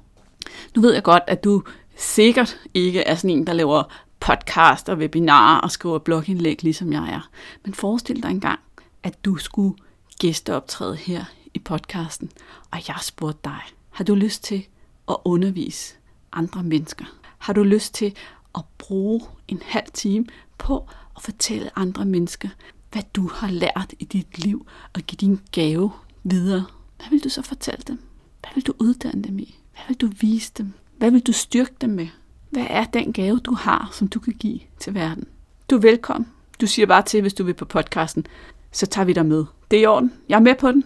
Nu 0.76 0.82
ved 0.82 0.94
jeg 0.94 1.04
godt, 1.04 1.24
at 1.28 1.44
du 1.44 1.64
sikkert 1.96 2.60
ikke 2.74 3.02
er 3.02 3.16
sådan 3.16 3.30
en, 3.30 3.48
der 3.48 3.54
laver 3.54 3.84
podcast 4.20 4.90
og 4.90 4.98
webinarer 4.98 5.60
og 5.60 5.72
skriver 5.72 6.00
blogindlæg, 6.00 6.64
ligesom 6.64 6.94
jeg 6.94 7.10
er. 7.10 7.30
Men 7.64 7.74
forestil 7.74 8.24
dig 8.24 8.30
engang, 8.30 8.60
at 9.04 9.26
du 9.26 9.38
skulle 9.38 9.76
gæsteoptræde 10.20 10.96
her 10.96 11.26
i 11.54 11.60
podcasten, 11.60 12.32
og 12.72 12.88
jeg 12.88 12.96
spurgte 13.02 13.40
dig, 13.44 13.62
har 13.90 14.04
du 14.04 14.16
lyst 14.16 14.44
til 14.44 14.68
at 15.10 15.16
undervise 15.26 15.96
andre 16.32 16.64
mennesker? 16.64 17.06
Har 17.38 17.54
du 17.54 17.64
lyst 17.64 17.94
til 17.94 18.16
at 18.56 18.62
bruge 18.78 19.22
en 19.48 19.62
halv 19.66 19.92
time 19.94 20.26
på 20.58 20.90
at 21.16 21.22
fortælle 21.22 21.80
andre 21.80 22.06
mennesker, 22.06 22.50
hvad 22.92 23.04
du 23.16 23.30
har 23.34 23.48
lært 23.48 23.94
i 24.00 24.06
dit 24.06 24.40
liv, 24.40 24.68
og 24.94 25.02
give 25.02 25.18
din 25.18 25.40
gave 25.52 25.92
videre? 26.24 26.66
Hvad 26.98 27.10
vil 27.10 27.24
du 27.24 27.30
så 27.30 27.42
fortælle 27.42 27.84
dem? 27.88 28.00
Hvad 28.42 28.52
vil 28.56 28.68
du 28.68 28.74
uddanne 28.80 29.24
dem 29.24 29.40
i? 29.40 29.56
Hvad 29.74 29.84
vil 29.88 29.98
du 29.98 30.10
vise 30.20 30.52
dem? 30.58 30.74
Hvad 30.98 31.12
vil 31.12 31.28
du 31.28 31.32
styrke 31.32 31.74
dem 31.82 31.90
med? 31.90 32.08
Hvad 32.50 32.66
er 32.70 32.86
den 32.86 33.14
gave, 33.14 33.40
du 33.40 33.54
har, 33.54 33.90
som 33.94 34.08
du 34.08 34.20
kan 34.20 34.34
give 34.34 34.60
til 34.80 34.94
verden? 34.94 35.28
Du 35.70 35.76
er 35.76 35.80
velkommen. 35.80 36.28
Du 36.62 36.68
siger 36.68 36.86
bare 36.86 37.02
til, 37.02 37.22
hvis 37.22 37.34
du 37.34 37.44
vil 37.44 37.54
på 37.54 37.66
podcasten, 37.66 38.26
så 38.72 38.86
tager 38.86 39.06
vi 39.06 39.14
dig 39.14 39.26
med. 39.26 39.46
Det 39.72 39.78
er 39.78 39.84
i 39.84 39.86
orden. 39.86 40.14
Jeg 40.30 40.36
er 40.36 40.40
med 40.40 40.56
på 40.56 40.72
den. 40.72 40.84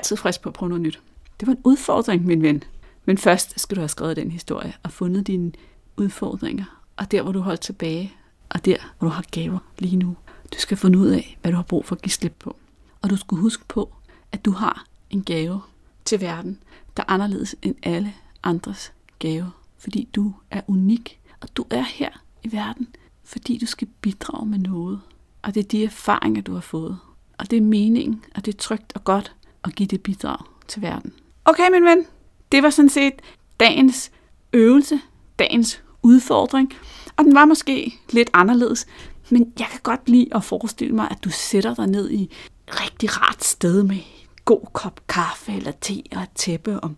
Altid 0.00 0.16
frisk 0.16 0.40
på 0.40 0.48
at 0.48 0.52
prøve 0.52 0.68
noget 0.68 0.82
nyt. 0.82 1.00
Det 1.40 1.46
var 1.46 1.52
en 1.52 1.60
udfordring, 1.64 2.26
min 2.26 2.42
ven. 2.42 2.62
Men 3.04 3.18
først 3.18 3.60
skal 3.60 3.76
du 3.76 3.80
have 3.80 3.88
skrevet 3.88 4.16
den 4.16 4.30
historie 4.30 4.74
og 4.82 4.92
fundet 4.92 5.26
dine 5.26 5.52
udfordringer. 5.96 6.64
Og 6.96 7.10
der, 7.10 7.22
hvor 7.22 7.32
du 7.32 7.40
holder 7.40 7.56
tilbage, 7.56 8.12
og 8.48 8.64
der, 8.64 8.76
hvor 8.98 9.08
du 9.08 9.12
har 9.14 9.24
gaver 9.30 9.58
lige 9.78 9.96
nu. 9.96 10.16
Du 10.52 10.58
skal 10.58 10.76
finde 10.76 10.98
ud 10.98 11.08
af, 11.08 11.38
hvad 11.40 11.52
du 11.52 11.56
har 11.56 11.62
brug 11.62 11.84
for 11.84 11.96
at 11.96 12.02
give 12.02 12.12
slip 12.12 12.34
på. 12.38 12.56
Og 13.02 13.10
du 13.10 13.16
skal 13.16 13.38
huske 13.38 13.64
på, 13.68 13.92
at 14.32 14.44
du 14.44 14.50
har 14.50 14.86
en 15.10 15.24
gave 15.24 15.60
til 16.04 16.20
verden, 16.20 16.58
der 16.96 17.02
er 17.02 17.12
anderledes 17.12 17.56
end 17.62 17.74
alle 17.82 18.14
andres 18.42 18.92
gave. 19.18 19.50
Fordi 19.78 20.08
du 20.14 20.34
er 20.50 20.60
unik, 20.66 21.20
og 21.40 21.48
du 21.56 21.64
er 21.70 21.82
her 21.82 22.10
i 22.42 22.52
verden, 22.52 22.88
fordi 23.24 23.58
du 23.58 23.66
skal 23.66 23.88
bidrage 24.00 24.46
med 24.46 24.58
noget. 24.58 25.00
Og 25.42 25.54
det 25.54 25.64
er 25.64 25.68
de 25.68 25.84
erfaringer, 25.84 26.42
du 26.42 26.54
har 26.54 26.60
fået. 26.60 26.98
Og 27.38 27.50
det 27.50 27.56
er 27.56 27.62
meningen, 27.62 28.24
og 28.34 28.44
det 28.44 28.54
er 28.54 28.58
trygt 28.58 28.92
og 28.94 29.04
godt 29.04 29.34
at 29.64 29.74
give 29.74 29.86
det 29.86 30.02
bidrag 30.02 30.38
til 30.68 30.82
verden. 30.82 31.12
Okay, 31.44 31.70
min 31.72 31.84
ven, 31.84 32.06
det 32.52 32.62
var 32.62 32.70
sådan 32.70 32.88
set 32.88 33.14
dagens 33.60 34.10
øvelse, 34.52 35.00
dagens 35.38 35.82
udfordring. 36.02 36.72
Og 37.16 37.24
den 37.24 37.34
var 37.34 37.44
måske 37.44 37.94
lidt 38.10 38.30
anderledes, 38.32 38.86
men 39.30 39.52
jeg 39.58 39.66
kan 39.70 39.80
godt 39.82 40.08
lide 40.08 40.28
at 40.34 40.44
forestille 40.44 40.94
mig, 40.94 41.08
at 41.10 41.24
du 41.24 41.30
sætter 41.30 41.74
dig 41.74 41.86
ned 41.86 42.10
i 42.10 42.22
et 42.22 42.30
rigtig 42.68 43.22
rart 43.22 43.44
sted 43.44 43.82
med 43.82 43.98
god 44.44 44.66
kop 44.72 45.00
kaffe 45.08 45.52
eller 45.52 45.72
te 45.80 46.02
og 46.16 46.22
et 46.22 46.30
tæppe 46.34 46.84
om 46.84 46.96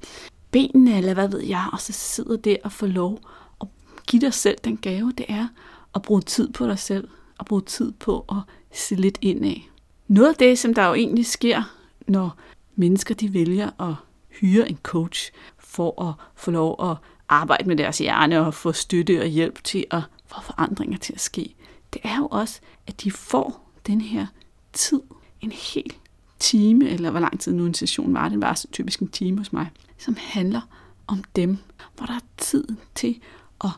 benene, 0.51 0.97
eller 0.97 1.15
hvad 1.15 1.29
ved 1.29 1.41
jeg, 1.41 1.69
og 1.73 1.81
så 1.81 1.93
sidder 1.93 2.37
der 2.37 2.57
og 2.65 2.73
får 2.73 2.87
lov 2.87 3.19
at 3.61 3.69
give 4.07 4.21
dig 4.21 4.35
selv 4.35 4.59
den 4.65 4.77
gave, 4.77 5.13
det 5.19 5.27
er 5.29 5.49
at 5.95 6.03
bruge 6.03 6.21
tid 6.21 6.53
på 6.53 6.67
dig 6.67 6.79
selv, 6.79 7.09
og 7.39 7.47
bruge 7.47 7.63
tid 7.63 7.93
på 7.93 8.25
at 8.29 8.37
se 8.73 8.95
lidt 8.95 9.19
ind 9.21 9.45
af. 9.45 9.69
Noget 10.09 10.29
af 10.29 10.35
det, 10.35 10.59
som 10.59 10.75
der 10.75 10.87
jo 10.87 10.95
egentlig 10.95 11.27
sker, 11.27 11.63
når 12.09 12.37
mennesker 12.77 13.15
de 13.15 13.35
vælger 13.35 13.81
at 13.81 13.95
hyre 14.29 14.69
en 14.69 14.79
coach 14.83 15.33
for 15.59 16.09
at 16.09 16.15
få 16.35 16.51
lov 16.51 16.91
at 16.91 16.97
arbejde 17.29 17.69
med 17.69 17.77
deres 17.77 17.99
hjerne 17.99 18.47
og 18.47 18.55
få 18.55 18.73
støtte 18.73 19.21
og 19.21 19.27
hjælp 19.27 19.65
til 19.65 19.85
at 19.91 20.03
få 20.27 20.41
forandringer 20.41 20.99
til 20.99 21.13
at 21.13 21.21
ske, 21.21 21.55
det 21.93 22.01
er 22.05 22.17
jo 22.17 22.27
også, 22.27 22.61
at 22.87 23.03
de 23.03 23.11
får 23.11 23.71
den 23.87 24.01
her 24.01 24.27
tid, 24.73 25.01
en 25.41 25.53
hel 25.53 25.93
time, 26.39 26.89
eller 26.89 27.11
hvor 27.11 27.21
lang 27.21 27.41
tid 27.41 27.53
nu 27.53 27.67
en 27.67 27.75
session 27.75 28.15
var, 28.15 28.29
den 28.29 28.41
var 28.41 28.55
så 28.55 28.69
typisk 28.73 29.01
en 29.01 29.09
time 29.09 29.39
hos 29.39 29.53
mig, 29.53 29.71
som 29.99 30.17
handler 30.19 30.61
om 31.07 31.25
dem, 31.37 31.59
hvor 31.97 32.07
der 32.07 32.15
er 32.15 32.25
tid 32.37 32.65
til 32.95 33.21
at 33.65 33.71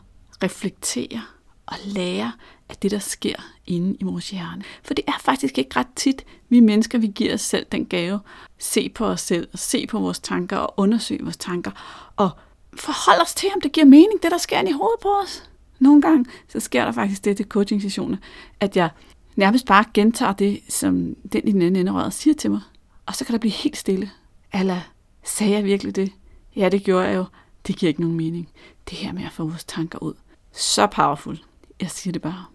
reflektere 0.43 1.21
at 1.67 1.85
lære 1.85 2.31
af 2.69 2.75
det, 2.75 2.91
der 2.91 2.99
sker 2.99 3.35
inde 3.67 3.97
i 3.99 4.03
vores 4.03 4.29
hjerne. 4.29 4.63
For 4.83 4.93
det 4.93 5.05
er 5.07 5.19
faktisk 5.21 5.57
ikke 5.57 5.79
ret 5.79 5.87
tit, 5.95 6.25
vi 6.49 6.59
mennesker, 6.59 6.97
vi 6.97 7.07
giver 7.07 7.33
os 7.33 7.41
selv 7.41 7.65
den 7.71 7.85
gave. 7.85 8.19
Se 8.57 8.89
på 8.89 9.05
os 9.05 9.21
selv, 9.21 9.47
og 9.53 9.59
se 9.59 9.87
på 9.87 9.99
vores 9.99 10.19
tanker, 10.19 10.57
og 10.57 10.73
undersøge 10.77 11.23
vores 11.23 11.37
tanker, 11.37 11.71
og 12.15 12.29
forholde 12.77 13.21
os 13.21 13.33
til, 13.33 13.49
om 13.55 13.61
det 13.61 13.71
giver 13.71 13.85
mening, 13.85 14.23
det 14.23 14.31
der 14.31 14.37
sker 14.37 14.61
i 14.61 14.71
hovedet 14.71 14.99
på 15.01 15.09
os. 15.23 15.49
Nogle 15.79 16.01
gange, 16.01 16.25
så 16.47 16.59
sker 16.59 16.85
der 16.85 16.91
faktisk 16.91 17.25
det 17.25 17.37
til 17.37 17.45
coaching-sessioner, 17.45 18.17
at 18.59 18.77
jeg 18.77 18.89
nærmest 19.35 19.65
bare 19.65 19.85
gentager 19.93 20.33
det, 20.33 20.61
som 20.69 21.15
den 21.33 21.47
i 21.47 21.51
den 21.51 21.61
anden 21.61 21.87
ende 21.87 22.11
siger 22.11 22.33
til 22.33 22.51
mig. 22.51 22.61
Og 23.05 23.15
så 23.15 23.25
kan 23.25 23.33
der 23.33 23.39
blive 23.39 23.51
helt 23.51 23.77
stille. 23.77 24.11
Eller 24.53 24.79
sagde 25.23 25.53
jeg 25.53 25.63
virkelig 25.63 25.95
det? 25.95 26.11
Ja, 26.55 26.69
det 26.69 26.83
gjorde 26.83 27.07
jeg 27.07 27.15
jo. 27.15 27.25
Det 27.67 27.75
giver 27.77 27.87
ikke 27.87 28.01
nogen 28.01 28.17
mening. 28.17 28.49
Det 28.89 28.97
her 28.97 29.13
med 29.13 29.23
at 29.25 29.31
få 29.31 29.43
vores 29.43 29.63
tanker 29.63 30.03
ud. 30.03 30.13
Så 30.51 30.87
powerful. 30.87 31.39
Jeg 31.81 31.91
siger 31.91 32.11
det 32.11 32.21
bare. 32.21 32.45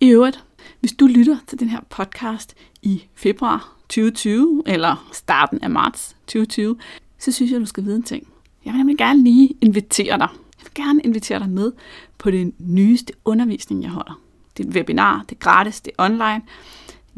I 0.00 0.08
øvrigt, 0.08 0.44
hvis 0.80 0.92
du 0.92 1.06
lytter 1.06 1.38
til 1.46 1.60
den 1.60 1.68
her 1.68 1.80
podcast 1.90 2.54
i 2.82 3.04
februar 3.14 3.76
2020, 3.88 4.62
eller 4.66 5.10
starten 5.12 5.62
af 5.62 5.70
marts 5.70 6.16
2020, 6.26 6.76
så 7.18 7.32
synes 7.32 7.52
jeg, 7.52 7.60
du 7.60 7.66
skal 7.66 7.84
vide 7.84 7.96
en 7.96 8.02
ting. 8.02 8.28
Jeg 8.64 8.72
vil 8.72 8.78
nemlig 8.78 8.98
gerne 8.98 9.24
lige 9.24 9.54
invitere 9.60 10.18
dig. 10.18 10.28
Jeg 10.58 10.64
vil 10.64 10.84
gerne 10.84 11.00
invitere 11.02 11.38
dig 11.38 11.48
med 11.48 11.72
på 12.18 12.30
den 12.30 12.54
nyeste 12.58 13.12
undervisning, 13.24 13.82
jeg 13.82 13.90
holder. 13.90 14.20
Det 14.56 14.64
er 14.64 14.68
et 14.68 14.74
webinar, 14.74 15.24
det 15.28 15.34
er 15.34 15.38
gratis, 15.38 15.80
det 15.80 15.92
er 15.98 16.04
online. 16.04 16.42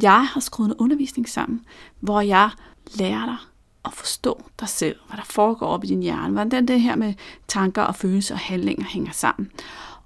Jeg 0.02 0.26
har 0.26 0.40
skruet 0.40 0.68
en 0.68 0.74
undervisning 0.78 1.28
sammen, 1.28 1.64
hvor 2.00 2.20
jeg 2.20 2.50
lærer 2.94 3.26
dig 3.26 3.36
at 3.84 3.92
forstå 3.92 4.42
dig 4.60 4.68
selv, 4.68 4.96
hvad 5.06 5.16
der 5.16 5.24
foregår 5.24 5.66
op 5.66 5.84
i 5.84 5.86
din 5.86 6.02
hjerne, 6.02 6.32
hvordan 6.32 6.68
det 6.68 6.80
her 6.80 6.96
med 6.96 7.14
tanker 7.48 7.82
og 7.82 7.96
følelser 7.96 8.34
og 8.34 8.40
handlinger 8.40 8.84
hænger 8.84 9.12
sammen, 9.12 9.50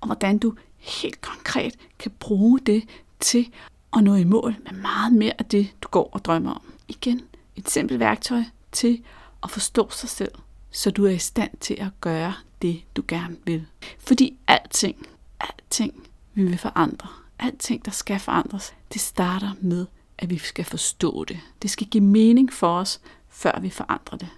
og 0.01 0.07
hvordan 0.07 0.39
du 0.39 0.55
helt 0.87 1.21
konkret 1.21 1.75
kan 1.99 2.13
bruge 2.21 2.61
det 2.61 2.85
til 3.21 3.53
at 3.97 4.05
nå 4.05 4.15
i 4.15 4.25
mål 4.25 4.57
med 4.65 4.73
meget 4.73 5.13
mere 5.13 5.33
af 5.39 5.45
det, 5.45 5.69
du 5.83 5.89
går 5.89 6.11
og 6.13 6.25
drømmer 6.25 6.51
om. 6.55 6.73
Igen, 6.89 7.21
et 7.57 7.71
simpelt 7.71 8.01
værktøj 8.01 8.43
til 8.73 9.03
at 9.43 9.51
forstå 9.51 9.91
sig 9.91 10.09
selv, 10.09 10.33
så 10.71 10.91
du 10.91 11.07
er 11.07 11.11
i 11.11 11.19
stand 11.19 11.51
til 11.61 11.75
at 11.75 11.89
gøre 12.01 12.35
det, 12.63 12.83
du 12.97 13.03
gerne 13.09 13.37
vil. 13.45 13.67
Fordi 13.99 14.39
alting, 14.47 15.07
alting 15.41 16.09
vi 16.35 16.45
vil 16.45 16.59
forandre, 16.59 17.09
alting, 17.39 17.85
der 17.85 17.91
skal 17.91 18.21
forandres, 18.21 18.75
det 18.93 19.01
starter 19.01 19.51
med, 19.61 19.87
at 20.19 20.31
vi 20.31 20.39
skal 20.39 20.65
forstå 20.65 21.25
det. 21.25 21.39
Det 21.63 21.71
skal 21.71 21.87
give 21.87 22.05
mening 22.05 22.53
for 22.53 22.79
os, 22.79 23.01
før 23.29 23.61
vi 23.61 23.71
forandrer 23.71 24.19
det. 24.19 24.29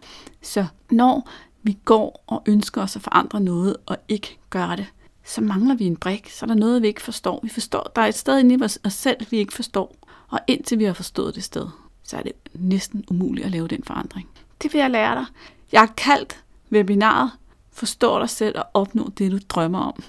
Så 0.42 0.66
når 0.90 1.30
vi 1.62 1.78
går 1.84 2.24
og 2.26 2.42
ønsker 2.46 2.82
os 2.82 2.96
at 2.96 3.02
forandre 3.02 3.40
noget, 3.40 3.76
og 3.86 3.96
ikke 4.08 4.38
gør 4.50 4.76
det, 4.76 4.86
så 5.28 5.40
mangler 5.40 5.74
vi 5.74 5.84
en 5.84 5.96
brik, 5.96 6.30
så 6.30 6.44
er 6.44 6.46
der 6.46 6.54
noget, 6.54 6.82
vi 6.82 6.86
ikke 6.86 7.02
forstår. 7.02 7.40
Vi 7.42 7.48
forstår, 7.48 7.92
der 7.96 8.02
er 8.02 8.06
et 8.06 8.14
sted 8.14 8.38
inde 8.38 8.54
i 8.54 8.58
os 8.62 8.78
selv, 8.88 9.26
vi 9.30 9.36
ikke 9.36 9.54
forstår. 9.54 9.96
Og 10.28 10.40
indtil 10.46 10.78
vi 10.78 10.84
har 10.84 10.92
forstået 10.92 11.34
det 11.34 11.44
sted, 11.44 11.66
så 12.02 12.16
er 12.16 12.22
det 12.22 12.32
næsten 12.54 13.04
umuligt 13.10 13.46
at 13.46 13.52
lave 13.52 13.68
den 13.68 13.84
forandring. 13.84 14.28
Det 14.62 14.72
vil 14.72 14.78
jeg 14.78 14.90
lære 14.90 15.14
dig. 15.14 15.24
Jeg 15.72 15.80
har 15.80 15.92
kaldt 15.96 16.42
webinaret 16.72 17.30
Forstå 17.78 18.18
dig 18.18 18.30
selv 18.30 18.58
og 18.58 18.66
opnå 18.74 19.10
det, 19.18 19.32
du 19.32 19.38
drømmer 19.48 19.78
om. 19.78 20.02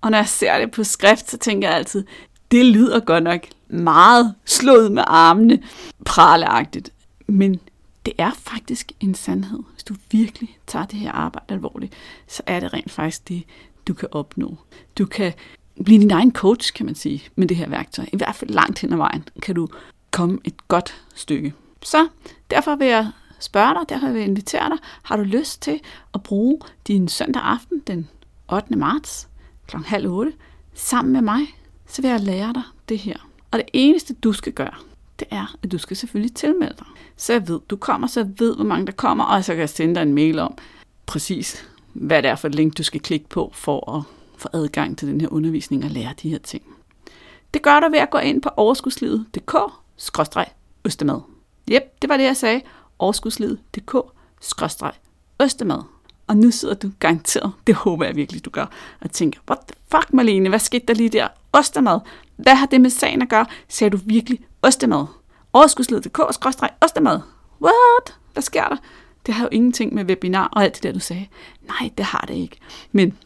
Og 0.00 0.10
når 0.10 0.18
jeg 0.18 0.28
ser 0.28 0.58
det 0.58 0.70
på 0.70 0.84
skrift, 0.84 1.30
så 1.30 1.38
tænker 1.38 1.68
jeg 1.68 1.76
altid, 1.76 2.04
det 2.50 2.64
lyder 2.64 3.00
godt 3.00 3.24
nok 3.24 3.40
meget 3.68 4.34
slået 4.44 4.92
med 4.92 5.04
armene, 5.06 5.62
praleagtigt. 6.04 6.90
Men 7.26 7.60
det 8.06 8.14
er 8.18 8.30
faktisk 8.36 8.92
en 9.00 9.14
sandhed. 9.14 9.58
Hvis 9.72 9.84
du 9.84 9.94
virkelig 10.10 10.58
tager 10.66 10.86
det 10.86 10.98
her 10.98 11.12
arbejde 11.12 11.54
alvorligt, 11.54 11.92
så 12.28 12.42
er 12.46 12.60
det 12.60 12.72
rent 12.72 12.90
faktisk 12.90 13.28
det, 13.28 13.44
du 13.88 13.94
kan 13.94 14.08
opnå. 14.12 14.56
Du 14.98 15.06
kan 15.06 15.32
blive 15.84 16.00
din 16.00 16.10
egen 16.10 16.32
coach, 16.32 16.74
kan 16.74 16.86
man 16.86 16.94
sige, 16.94 17.22
med 17.36 17.48
det 17.48 17.56
her 17.56 17.68
værktøj. 17.68 18.04
I 18.12 18.16
hvert 18.16 18.34
fald 18.34 18.50
langt 18.50 18.78
hen 18.78 18.92
ad 18.92 18.96
vejen 18.96 19.28
kan 19.42 19.54
du 19.54 19.68
komme 20.10 20.38
et 20.44 20.68
godt 20.68 21.02
stykke. 21.14 21.54
Så 21.82 22.08
derfor 22.50 22.76
vil 22.76 22.86
jeg 22.86 23.10
spørge 23.40 23.74
dig, 23.74 23.88
derfor 23.88 24.08
vil 24.08 24.18
jeg 24.18 24.28
invitere 24.28 24.68
dig. 24.68 24.78
Har 25.02 25.16
du 25.16 25.22
lyst 25.22 25.62
til 25.62 25.80
at 26.14 26.22
bruge 26.22 26.58
din 26.86 27.08
søndag 27.08 27.42
aften 27.42 27.80
den 27.86 28.08
8. 28.52 28.76
marts 28.76 29.28
kl. 29.66 29.76
halv 29.76 30.10
8 30.10 30.32
sammen 30.74 31.12
med 31.12 31.22
mig, 31.22 31.40
så 31.86 32.02
vil 32.02 32.10
jeg 32.10 32.20
lære 32.20 32.52
dig 32.52 32.62
det 32.88 32.98
her. 32.98 33.16
Og 33.50 33.58
det 33.58 33.66
eneste, 33.72 34.14
du 34.14 34.32
skal 34.32 34.52
gøre, 34.52 34.74
det 35.18 35.28
er, 35.30 35.56
at 35.62 35.72
du 35.72 35.78
skal 35.78 35.96
selvfølgelig 35.96 36.34
tilmelde 36.34 36.74
dig. 36.78 36.86
Så 37.16 37.32
jeg 37.32 37.48
ved, 37.48 37.60
du 37.70 37.76
kommer, 37.76 38.06
så 38.06 38.20
jeg 38.20 38.30
ved, 38.38 38.56
hvor 38.56 38.64
mange 38.64 38.86
der 38.86 38.92
kommer, 38.92 39.24
og 39.24 39.44
så 39.44 39.52
kan 39.52 39.60
jeg 39.60 39.68
sende 39.68 39.94
dig 39.94 40.02
en 40.02 40.14
mail 40.14 40.38
om 40.38 40.54
præcis, 41.06 41.68
hvad 41.94 42.22
det 42.22 42.30
er 42.30 42.36
for 42.36 42.48
et 42.48 42.54
link, 42.54 42.78
du 42.78 42.82
skal 42.82 43.00
klikke 43.00 43.28
på 43.28 43.50
for 43.54 43.96
at 43.96 44.02
få 44.36 44.48
adgang 44.52 44.98
til 44.98 45.08
den 45.08 45.20
her 45.20 45.28
undervisning 45.28 45.84
og 45.84 45.90
lære 45.90 46.14
de 46.22 46.30
her 46.30 46.38
ting. 46.38 46.62
Det 47.54 47.62
gør 47.62 47.80
du 47.80 47.88
ved 47.88 47.98
at 47.98 48.10
gå 48.10 48.18
ind 48.18 48.42
på 48.42 48.50
overskudslivet.dk-østemad. 48.56 51.20
Jep, 51.70 51.82
det 52.02 52.10
var 52.10 52.16
det, 52.16 52.24
jeg 52.24 52.36
sagde. 52.36 52.60
overskudslivet.dk-østemad. 52.98 55.82
Og 56.26 56.36
nu 56.36 56.50
sidder 56.50 56.74
du 56.74 56.90
garanteret, 56.98 57.52
det 57.66 57.74
håber 57.74 58.04
jeg 58.04 58.16
virkelig, 58.16 58.44
du 58.44 58.50
gør, 58.50 58.66
og 59.00 59.10
tænker, 59.10 59.40
what 59.50 59.58
the 59.58 59.74
fuck 59.90 60.12
Marlene, 60.12 60.48
hvad 60.48 60.58
skete 60.58 60.86
der 60.86 60.94
lige 60.94 61.08
der? 61.08 61.28
Ostemad. 61.52 62.00
Hvad 62.36 62.54
har 62.54 62.66
det 62.66 62.80
med 62.80 62.90
sagen 62.90 63.22
at 63.22 63.28
gøre? 63.28 63.46
Sagde 63.68 63.90
du 63.90 63.98
virkelig 64.04 64.40
ostemad? 64.62 65.06
Overskudslivet.dk-ostemad. 65.52 67.20
What? 67.62 68.18
Hvad 68.32 68.42
sker 68.42 68.68
der? 68.68 68.76
Det 69.26 69.34
har 69.34 69.44
jo 69.44 69.48
ingenting 69.52 69.94
med 69.94 70.04
webinar 70.04 70.48
og 70.52 70.64
alt 70.64 70.74
det 70.74 70.82
der, 70.82 70.92
du 70.92 71.00
sagde. 71.00 71.26
Nej, 71.62 71.90
det 71.98 72.04
har 72.04 72.24
det 72.28 72.34
ikke. 72.34 72.56
Men 72.92 73.18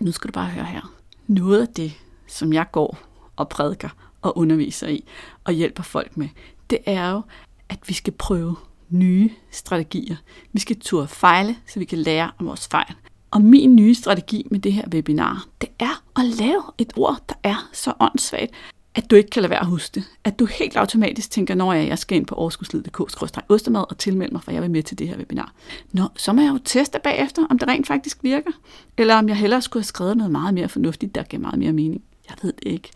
nu 0.00 0.12
skal 0.12 0.28
du 0.28 0.32
bare 0.32 0.46
høre 0.46 0.64
her. 0.64 0.94
Noget 1.26 1.60
af 1.60 1.68
det, 1.68 1.92
som 2.26 2.52
jeg 2.52 2.66
går 2.72 2.98
og 3.36 3.48
prædiker 3.48 3.88
og 4.22 4.38
underviser 4.38 4.88
i 4.88 5.04
og 5.44 5.52
hjælper 5.52 5.82
folk 5.82 6.16
med, 6.16 6.28
det 6.70 6.78
er 6.86 7.10
jo, 7.10 7.22
at 7.68 7.78
vi 7.86 7.94
skal 7.94 8.12
prøve 8.12 8.56
nye 8.88 9.30
strategier. 9.50 10.16
Vi 10.52 10.60
skal 10.60 10.80
turde 10.80 11.08
fejle, 11.08 11.56
så 11.66 11.78
vi 11.78 11.84
kan 11.84 11.98
lære 11.98 12.30
om 12.38 12.46
vores 12.46 12.68
fejl. 12.68 12.94
Og 13.30 13.42
min 13.42 13.76
nye 13.76 13.94
strategi 13.94 14.46
med 14.50 14.58
det 14.60 14.72
her 14.72 14.88
webinar, 14.88 15.46
det 15.60 15.68
er 15.78 16.02
at 16.16 16.24
lave 16.24 16.62
et 16.78 16.92
ord, 16.96 17.18
der 17.28 17.34
er 17.42 17.68
så 17.72 17.92
åndssvagt, 18.00 18.52
at 18.94 19.10
du 19.10 19.16
ikke 19.16 19.30
kan 19.30 19.42
lade 19.42 19.50
være 19.50 19.60
at 19.60 19.66
huske 19.66 19.94
det. 19.94 20.04
At 20.24 20.38
du 20.38 20.46
helt 20.46 20.76
automatisk 20.76 21.30
tænker, 21.30 21.54
når 21.54 21.72
jeg, 21.72 21.88
jeg 21.88 21.98
skal 21.98 22.16
ind 22.16 22.26
på 22.26 22.34
overskudslid.dk-ostemad 22.34 23.84
og 23.90 23.98
tilmelde 23.98 24.32
mig, 24.34 24.42
for 24.42 24.52
jeg 24.52 24.62
vil 24.62 24.70
med 24.70 24.82
til 24.82 24.98
det 24.98 25.08
her 25.08 25.16
webinar. 25.16 25.52
Nå, 25.92 26.02
så 26.16 26.32
må 26.32 26.42
jeg 26.42 26.52
jo 26.52 26.58
teste 26.64 26.98
bagefter, 27.04 27.46
om 27.50 27.58
det 27.58 27.68
rent 27.68 27.86
faktisk 27.86 28.18
virker. 28.22 28.50
Eller 28.98 29.16
om 29.16 29.28
jeg 29.28 29.36
hellere 29.36 29.62
skulle 29.62 29.80
have 29.80 29.86
skrevet 29.86 30.16
noget 30.16 30.30
meget 30.32 30.54
mere 30.54 30.68
fornuftigt, 30.68 31.14
der 31.14 31.22
giver 31.22 31.40
meget 31.40 31.58
mere 31.58 31.72
mening. 31.72 32.02
Jeg 32.28 32.36
ved 32.42 32.52
det 32.52 32.72
ikke. 32.72 32.90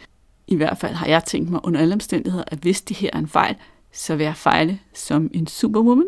I 0.46 0.56
hvert 0.56 0.78
fald 0.78 0.94
har 0.94 1.06
jeg 1.06 1.24
tænkt 1.24 1.50
mig 1.50 1.60
under 1.64 1.80
alle 1.80 1.94
omstændigheder, 1.94 2.44
at 2.46 2.58
hvis 2.58 2.82
det 2.82 2.96
her 2.96 3.10
er 3.12 3.18
en 3.18 3.28
fejl, 3.28 3.56
så 3.92 4.16
vil 4.16 4.24
jeg 4.24 4.36
fejle 4.36 4.78
som 4.94 5.30
en 5.34 5.46
superwoman. 5.46 6.06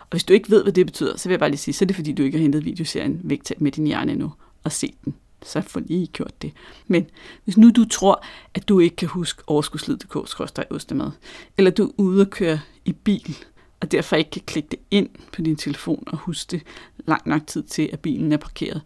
Og 0.00 0.06
hvis 0.10 0.24
du 0.24 0.32
ikke 0.32 0.50
ved, 0.50 0.62
hvad 0.62 0.72
det 0.72 0.86
betyder, 0.86 1.16
så 1.16 1.28
vil 1.28 1.32
jeg 1.32 1.40
bare 1.40 1.50
lige 1.50 1.58
sige, 1.58 1.74
så 1.74 1.84
er 1.84 1.86
det 1.86 1.96
fordi, 1.96 2.12
du 2.12 2.22
ikke 2.22 2.38
har 2.38 2.42
hentet 2.42 2.64
videoserien 2.64 3.20
Vægtab 3.24 3.60
med 3.60 3.72
din 3.72 3.86
hjerne 3.86 4.12
endnu 4.12 4.32
og 4.64 4.72
set 4.72 4.94
den. 5.04 5.14
Så 5.46 5.60
få 5.60 5.80
lige 5.80 6.06
gjort 6.06 6.42
det. 6.42 6.52
Men 6.86 7.06
hvis 7.44 7.56
nu 7.56 7.70
du 7.70 7.84
tror, 7.84 8.24
at 8.54 8.68
du 8.68 8.78
ikke 8.78 8.96
kan 8.96 9.08
huske 9.08 9.42
overskudslid.dk-ostemad, 9.46 11.10
eller 11.58 11.70
du 11.70 11.86
er 11.86 11.92
ude 11.96 12.20
og 12.20 12.30
køre 12.30 12.60
i 12.84 12.92
bil, 12.92 13.36
og 13.80 13.92
derfor 13.92 14.16
ikke 14.16 14.30
kan 14.30 14.42
klikke 14.46 14.68
det 14.68 14.78
ind 14.90 15.08
på 15.32 15.42
din 15.42 15.56
telefon 15.56 16.04
og 16.06 16.18
huske 16.18 16.50
det 16.50 16.62
lang 17.06 17.28
nok 17.28 17.46
tid 17.46 17.62
til, 17.62 17.90
at 17.92 18.00
bilen 18.00 18.32
er 18.32 18.36
parkeret, 18.36 18.82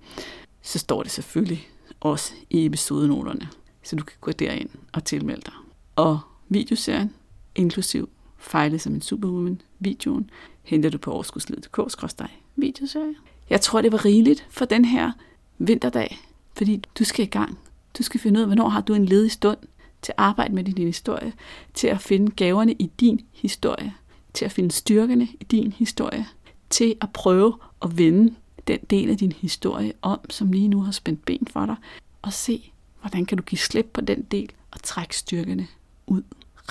så 0.62 0.78
står 0.78 1.02
det 1.02 1.12
selvfølgelig 1.12 1.68
også 2.00 2.32
i 2.50 2.66
episodenoterne, 2.66 3.48
så 3.82 3.96
du 3.96 4.04
kan 4.04 4.16
gå 4.20 4.32
derind 4.32 4.70
og 4.92 5.04
tilmelde 5.04 5.42
dig. 5.46 5.54
Og 5.96 6.20
videoserien, 6.48 7.14
inklusiv 7.54 8.08
Fejle 8.40 8.78
som 8.78 8.94
en 8.94 9.02
superwoman, 9.02 9.60
videoen, 9.78 10.30
henter 10.62 10.90
du 10.90 10.98
på 10.98 11.12
overskudslid.dk-videoserie. 11.12 13.14
Jeg 13.50 13.60
tror, 13.60 13.82
det 13.82 13.92
var 13.92 14.04
rigeligt 14.04 14.46
for 14.50 14.64
den 14.64 14.84
her 14.84 15.12
vinterdag, 15.58 16.29
fordi 16.52 16.82
du 16.98 17.04
skal 17.04 17.26
i 17.26 17.28
gang. 17.28 17.58
Du 17.98 18.02
skal 18.02 18.20
finde 18.20 18.38
ud 18.38 18.42
af, 18.42 18.48
hvornår 18.48 18.68
har 18.68 18.80
du 18.80 18.94
en 18.94 19.04
ledig 19.04 19.30
stund 19.30 19.58
til 20.02 20.12
at 20.12 20.24
arbejde 20.24 20.54
med 20.54 20.64
din 20.64 20.86
historie, 20.86 21.32
til 21.74 21.86
at 21.86 22.00
finde 22.00 22.30
gaverne 22.30 22.72
i 22.72 22.90
din 23.00 23.20
historie, 23.32 23.94
til 24.34 24.44
at 24.44 24.52
finde 24.52 24.70
styrkerne 24.70 25.24
i 25.24 25.44
din 25.50 25.72
historie, 25.72 26.26
til 26.70 26.94
at 27.00 27.12
prøve 27.12 27.58
at 27.82 27.98
vende 27.98 28.34
den 28.66 28.78
del 28.90 29.10
af 29.10 29.18
din 29.18 29.32
historie 29.32 29.92
om, 30.02 30.30
som 30.30 30.52
lige 30.52 30.68
nu 30.68 30.82
har 30.82 30.92
spændt 30.92 31.24
ben 31.24 31.46
for 31.50 31.66
dig, 31.66 31.76
og 32.22 32.32
se, 32.32 32.72
hvordan 33.00 33.26
kan 33.26 33.38
du 33.38 33.42
give 33.42 33.58
slip 33.58 33.90
på 33.92 34.00
den 34.00 34.22
del 34.22 34.52
og 34.70 34.82
trække 34.82 35.16
styrkerne 35.16 35.68
ud. 36.06 36.22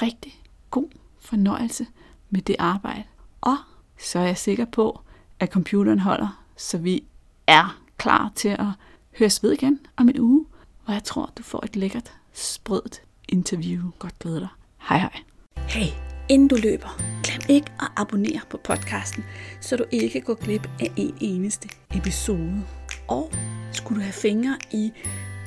Rigtig 0.02 0.42
god 0.72 0.88
fornøjelse 1.20 1.88
med 2.30 2.42
det 2.42 2.56
arbejde. 2.60 3.04
Og 3.42 3.58
så 4.00 4.20
er 4.20 4.24
jeg 4.24 4.38
sikker 4.38 4.66
på, 4.66 5.02
at 5.40 5.52
computeren 5.52 6.00
holder, 6.00 6.44
så 6.58 6.78
vi 6.78 7.04
er 7.48 7.82
klar 7.98 8.32
til 8.36 8.50
at 8.50 8.68
høres 9.18 9.44
ved 9.44 9.52
igen 9.52 9.80
om 9.98 10.10
en 10.10 10.20
uge, 10.20 10.46
hvor 10.86 10.94
jeg 10.94 11.04
tror, 11.04 11.32
du 11.38 11.44
får 11.44 11.66
et 11.66 11.76
lækkert, 11.76 12.14
sprødt 12.34 13.02
interview. 13.30 13.92
Godt 14.00 14.20
glæde 14.20 14.40
dig. 14.40 14.48
Hej 14.90 15.00
hej. 15.00 15.20
Hey, 15.58 15.88
inden 16.30 16.48
du 16.48 16.56
løber, 16.64 17.02
glem 17.24 17.42
ikke 17.50 17.72
at 17.80 17.88
abonnere 17.96 18.42
på 18.50 18.60
podcasten, 18.64 19.24
så 19.62 19.76
du 19.76 19.84
ikke 19.92 20.22
går 20.22 20.34
glip 20.34 20.70
af 20.80 20.92
en 20.96 21.18
eneste 21.22 21.70
episode. 21.96 22.64
Og 23.08 23.32
skulle 23.72 24.00
du 24.00 24.04
have 24.04 24.14
fingre 24.14 24.58
i 24.72 24.92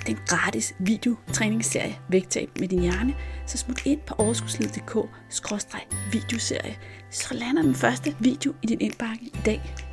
den 0.07 0.19
gratis 0.27 0.75
videotræningsserie 0.79 1.99
Vægtab 2.09 2.51
med 2.61 2.69
din 2.69 2.81
hjerne, 2.81 3.15
så 3.47 3.59
smut 3.59 3.87
ind 3.87 4.01
på 4.01 4.15
overskudslivet.dk-videoserie, 4.19 6.77
så 7.11 7.35
lander 7.35 7.63
den 7.63 7.75
første 7.75 8.17
video 8.21 8.55
i 8.63 8.67
din 8.67 8.81
indbakke 8.81 9.25
i 9.25 9.39
dag. 9.45 9.92